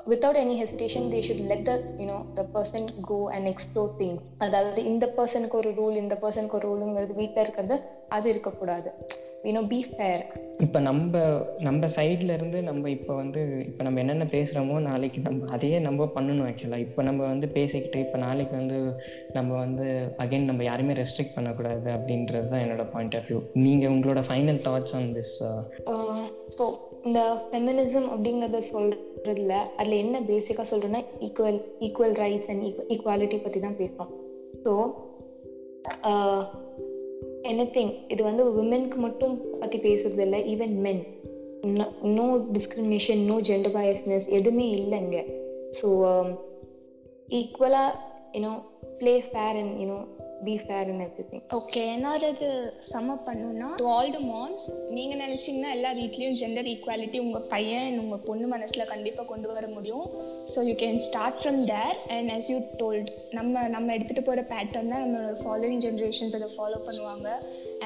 without 0.08 0.36
any 0.36 0.58
hesitation 0.58 1.10
they 1.10 1.22
should 1.22 1.40
let 1.42 1.66
the 1.66 1.74
you 2.00 2.06
know 2.06 2.20
the 2.36 2.44
person 2.46 2.84
go 3.04 3.30
and 3.30 3.44
explore 3.52 3.90
things 3.98 4.20
அதாவது 4.38 4.80
இந்த 4.84 5.06
பர்சனுக்கு 5.18 5.58
ஒரு 5.58 5.72
rule 5.74 5.96
இந்த 5.96 6.16
பர்சனுக்கு 6.16 6.58
ஒரு 6.60 6.68
ரூலுங்கிறது 6.72 7.16
வீட்டில் 7.16 7.44
இருக்கிறது 7.44 7.76
அது 8.09 8.27
இருக்கக்கூடாது. 8.31 8.91
யூனோ 9.45 9.67
பி 9.69 9.79
ஃபேர் 9.89 10.23
இப்போ 10.61 10.81
நம்ம 10.81 11.21
நம்ம 11.61 11.87
சைட்ல 11.87 12.33
இருந்து 12.33 12.63
நம்ம 12.63 12.91
இப்போ 12.91 13.15
வந்து 13.15 13.41
இப்போ 13.65 13.83
நம்ம 13.85 14.01
என்னென்ன 14.01 14.25
பேசுகிறோமோ 14.33 14.79
நாளைக்கு 14.81 15.21
நம்ம 15.21 15.49
அதையே 15.51 15.79
நம்ம 15.79 16.07
பண்ணணும் 16.15 16.47
ஆக்சுவலாக 16.47 16.79
இப்போ 16.79 17.03
நம்ம 17.03 17.27
வந்து 17.27 17.49
பேசிக்கிட்டு 17.49 17.99
இப்போ 17.99 18.19
நாளைக்கு 18.19 18.55
வந்து 18.57 18.79
நம்ம 19.33 19.51
வந்து 19.55 19.87
அகைன் 20.19 20.45
நம்ம 20.45 20.65
யாருமே 20.65 20.95
ரெஸ்ட்ரிக்ட் 20.95 21.35
பண்ணக்கூடாது 21.35 21.91
அப்படின்றது 21.91 22.49
தான் 22.49 22.61
என்னோட 22.61 22.91
பாயிண்ட் 22.93 23.17
ஆஃப் 23.17 23.29
வியூ 23.29 23.41
நீங்கள் 23.57 23.93
உங்களோட 23.93 24.23
final 24.29 24.61
thoughts 24.63 24.95
on 24.95 25.13
this 25.13 25.37
so 26.57 26.67
இந்த 27.05 27.21
ஃபெமினிசம் 27.43 28.09
அப்படிங்கிறத 28.11 28.61
சொல்றதுல 28.73 29.55
அதில் 29.77 30.01
என்ன 30.01 30.21
பேசிக்காக 30.27 30.69
சொல்றேன்னா 30.73 31.03
equal 31.21 31.61
equal 31.81 32.17
rights 32.19 32.51
and 32.51 32.65
equality 32.89 33.41
பற்றி 33.43 33.61
தான் 33.61 33.79
பேசுகிறோம் 33.79 34.13
ஸோ 34.65 34.73
எனி 37.45 37.65
திங் 37.73 37.93
இது 38.09 38.23
வந்து 38.23 38.63
உமென்க்கு 38.63 38.95
மட்டும் 38.95 39.35
பற்றி 39.59 39.79
பேசுறது 39.79 40.21
இல்லை 40.21 40.57
even 40.57 40.75
men 40.77 41.03
no 42.01 42.39
discrimination 42.53 43.25
no 43.25 43.37
gender 43.49 43.75
biasness 43.75 44.27
எதுவுமே 44.29 44.67
இல்லைங்க. 44.75 45.19
ஸோ 45.81 45.89
ஈக்குவலாக 47.29 47.93
you know 48.33 48.53
play 48.99 49.23
fair 49.31 49.57
and 49.57 49.79
you know 49.79 49.99
be 50.47 50.55
fair 50.63 50.89
and 50.93 51.05
everything 51.31 51.43
okay 51.59 51.83
என்னது 51.95 52.29
இது 52.35 52.49
அப் 53.15 53.25
பண்ணுன்னா 53.29 53.69
டு 53.81 53.87
ஆல் 53.95 54.13
த 54.17 54.21
மாம்ஸ் 54.33 54.65
நீங்கள் 54.97 55.21
நினச்சிங்கன்னா 55.23 55.71
எல்லா 55.77 55.91
வீட்லேயும் 56.01 56.37
ஜெண்டர் 56.41 56.69
ஈக்குவாலிட்டி 56.73 57.19
உங்கள் 57.25 57.47
பையன் 57.55 57.99
உங்கள் 58.03 58.23
பொண்ணு 58.29 58.47
மனசில் 58.55 58.91
கண்டிப்பாக 58.93 59.27
கொண்டு 59.33 59.49
வர 59.53 59.69
முடியும். 59.77 60.07
So 60.53 60.67
you 60.69 60.75
can 60.85 61.01
start 61.09 61.39
from 61.41 61.61
there 61.73 61.97
and 62.17 62.33
as 62.37 62.49
you 62.53 62.59
told 62.83 63.11
நம்ம 63.39 63.65
நம்ம 63.77 63.95
எடுத்துகிட்டு 63.97 64.27
போகிற 64.29 64.45
பேட்டர்ன் 64.53 64.93
தான் 64.93 65.03
நம்மளோட 65.05 65.39
ஃபாலோவிங் 65.45 65.83
ஜென்ரேஷன்ஸ் 65.87 66.37
அதை 66.41 66.51
ஃபாலோ 66.57 66.81
பண்ணுவாங்க. 66.89 67.29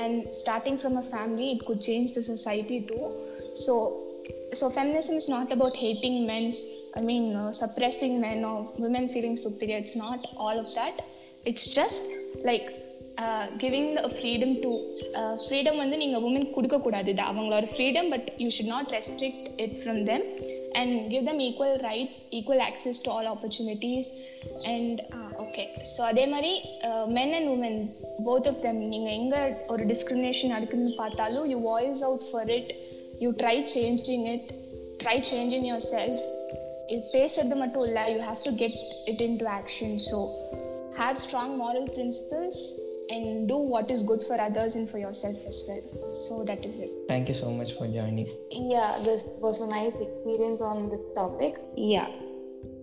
And 0.02 0.18
starting 0.42 0.80
from 0.82 0.98
a 1.02 1.06
family 1.12 1.48
it 1.54 1.64
good 1.70 1.86
change 1.90 2.16
the 2.18 2.22
society 2.32 2.78
too 2.90 3.00
so 3.64 3.74
so 4.60 4.66
feminism 4.76 5.18
is 5.22 5.32
not 5.36 5.54
about 5.58 5.80
hating 5.86 6.20
mens 6.32 6.60
i 6.98 7.02
mean 7.08 7.26
uh, 7.36 7.50
suppressing 7.52 8.14
men 8.20 8.38
or 8.44 8.56
women 8.84 9.04
feeling 9.08 9.36
superior. 9.36 9.78
It's 9.78 9.96
not 9.96 10.20
all 10.36 10.58
of 10.58 10.68
that. 10.74 10.96
It's 11.44 11.66
just 11.76 12.04
like 12.44 12.68
uh, 13.18 13.46
giving 13.58 13.94
the 13.96 14.08
freedom 14.10 14.50
to 14.62 14.70
uh, 15.14 15.34
freedom 15.48 15.74
வந்து 15.82 15.96
நீங்கள் 16.02 16.24
woman 16.28 16.52
கொடுக்கக்கூடாது 16.56 17.10
இது 17.14 17.22
அவங்களோட 17.30 17.66
freedom 17.72 18.08
but 18.12 18.28
you 18.42 18.48
should 18.56 18.72
not 18.74 18.92
restrict 18.96 19.48
it 19.64 19.74
from 19.80 20.00
them 20.10 20.24
and 20.80 20.94
give 21.12 21.24
them 21.28 21.40
equal 21.46 21.76
rights 21.88 22.20
equal 22.38 22.62
access 22.68 23.00
to 23.06 23.10
all 23.16 23.28
opportunities 23.34 24.10
and 24.74 25.00
okay 25.44 25.64
so 25.94 26.00
அதே 26.10 26.26
மாதிரி 26.34 26.52
men 27.18 27.34
and 27.38 27.50
women 27.54 27.78
both 28.28 28.48
of 28.52 28.62
them 28.66 28.80
நீங்கள் 28.92 29.16
எங்கே 29.20 29.42
ஒரு 29.74 29.84
டிஸ்கிரிமினேஷன் 29.92 30.54
நடக்குதுன்னு 30.56 30.96
பார்த்தாலும் 31.02 31.48
you 31.52 31.58
voice 31.70 32.04
out 32.08 32.26
for 32.30 32.52
it 32.58 32.72
you 33.24 33.30
try 33.42 33.56
changing 33.76 34.26
it 34.34 34.48
try 35.02 35.16
changing 35.32 35.66
yourself 35.94 36.24
இது 36.92 37.02
பேசுறது 37.16 37.56
மட்டும் 37.62 37.86
இல்லை 37.88 38.04
you 38.14 38.20
have 38.28 38.42
to 38.44 38.52
get 38.62 38.78
it 39.12 39.24
into 39.42 39.48
action 39.58 39.96
so 40.10 40.18
have 41.01 41.17
strong 41.27 41.57
moral 41.63 41.87
principles 41.97 42.57
and 43.15 43.47
do 43.51 43.57
what 43.73 43.87
is 43.91 44.01
good 44.11 44.23
for 44.27 44.35
others 44.47 44.75
and 44.77 44.85
for 44.91 44.99
yourself 45.05 45.39
as 45.51 45.57
well. 45.67 45.83
So 46.23 46.33
that 46.49 46.61
is 46.69 46.75
it. 46.85 46.91
Thank you 47.13 47.35
so 47.41 47.49
much 47.59 47.73
for 47.77 47.91
joining 47.97 48.31
Yeah, 48.75 48.91
this 49.07 49.21
was 49.45 49.57
a 49.67 49.71
nice 49.79 49.97
experience 50.07 50.61
on 50.71 50.77
this 50.93 51.05
topic. 51.21 51.53
Yeah, 51.93 52.09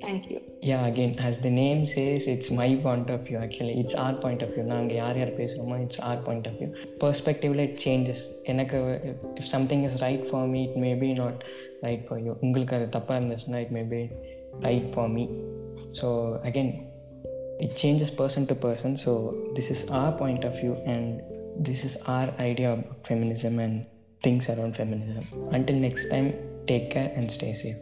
thank 0.06 0.24
you. 0.32 0.40
Yeah 0.68 0.78
again 0.88 1.14
as 1.26 1.34
the 1.44 1.52
name 1.60 1.80
says 1.92 2.22
it's 2.32 2.50
my 2.60 2.68
point 2.86 3.08
of 3.14 3.20
view 3.26 3.38
actually 3.44 3.74
it's 3.82 3.94
our 4.02 4.16
point 4.24 4.40
of 4.46 4.50
view 4.54 4.64
நாங்கள் 4.72 4.98
யார் 5.00 5.18
யார் 5.20 5.32
பேசுகிறோமோ 5.38 5.76
it's 5.84 6.00
our 6.08 6.18
point 6.26 6.44
of 6.50 6.54
view 6.58 6.68
perspectiveல 7.04 7.64
it 7.68 7.74
changes 7.86 8.20
எனக்கு 8.52 8.78
if 9.40 9.46
something 9.54 9.82
is 9.88 9.94
right 10.06 10.22
for 10.32 10.42
me 10.52 10.60
it 10.68 10.76
may 10.84 10.94
be 11.04 11.10
not 11.22 11.36
right 11.86 12.02
for 12.10 12.18
you 12.26 12.34
உங்களுக்கு 12.46 12.76
அது 12.78 12.88
தப்பாக 12.96 13.18
இருந்துச்சுன்னா 13.20 13.60
it 13.66 13.72
may 13.78 13.86
be 13.94 14.02
right 14.66 14.86
for 14.96 15.06
me 15.16 15.24
so 16.00 16.08
again 16.50 16.70
it 17.59 17.75
changes 17.75 18.09
person 18.09 18.47
to 18.47 18.55
person. 18.55 18.97
So 18.97 19.51
this 19.55 19.71
is 19.71 19.85
our 19.89 20.11
point 20.11 20.43
of 20.43 20.53
view 20.53 20.75
and 20.85 21.21
this 21.57 21.83
is 21.83 21.97
our 22.05 22.29
idea 22.39 22.73
about 22.73 23.07
feminism 23.07 23.59
and 23.59 23.85
things 24.23 24.49
around 24.49 24.75
feminism. 24.75 25.27
Until 25.51 25.75
next 25.75 26.09
time 26.09 26.33
take 26.67 26.91
care 26.91 27.11
and 27.15 27.31
stay 27.31 27.53
safe 27.55 27.77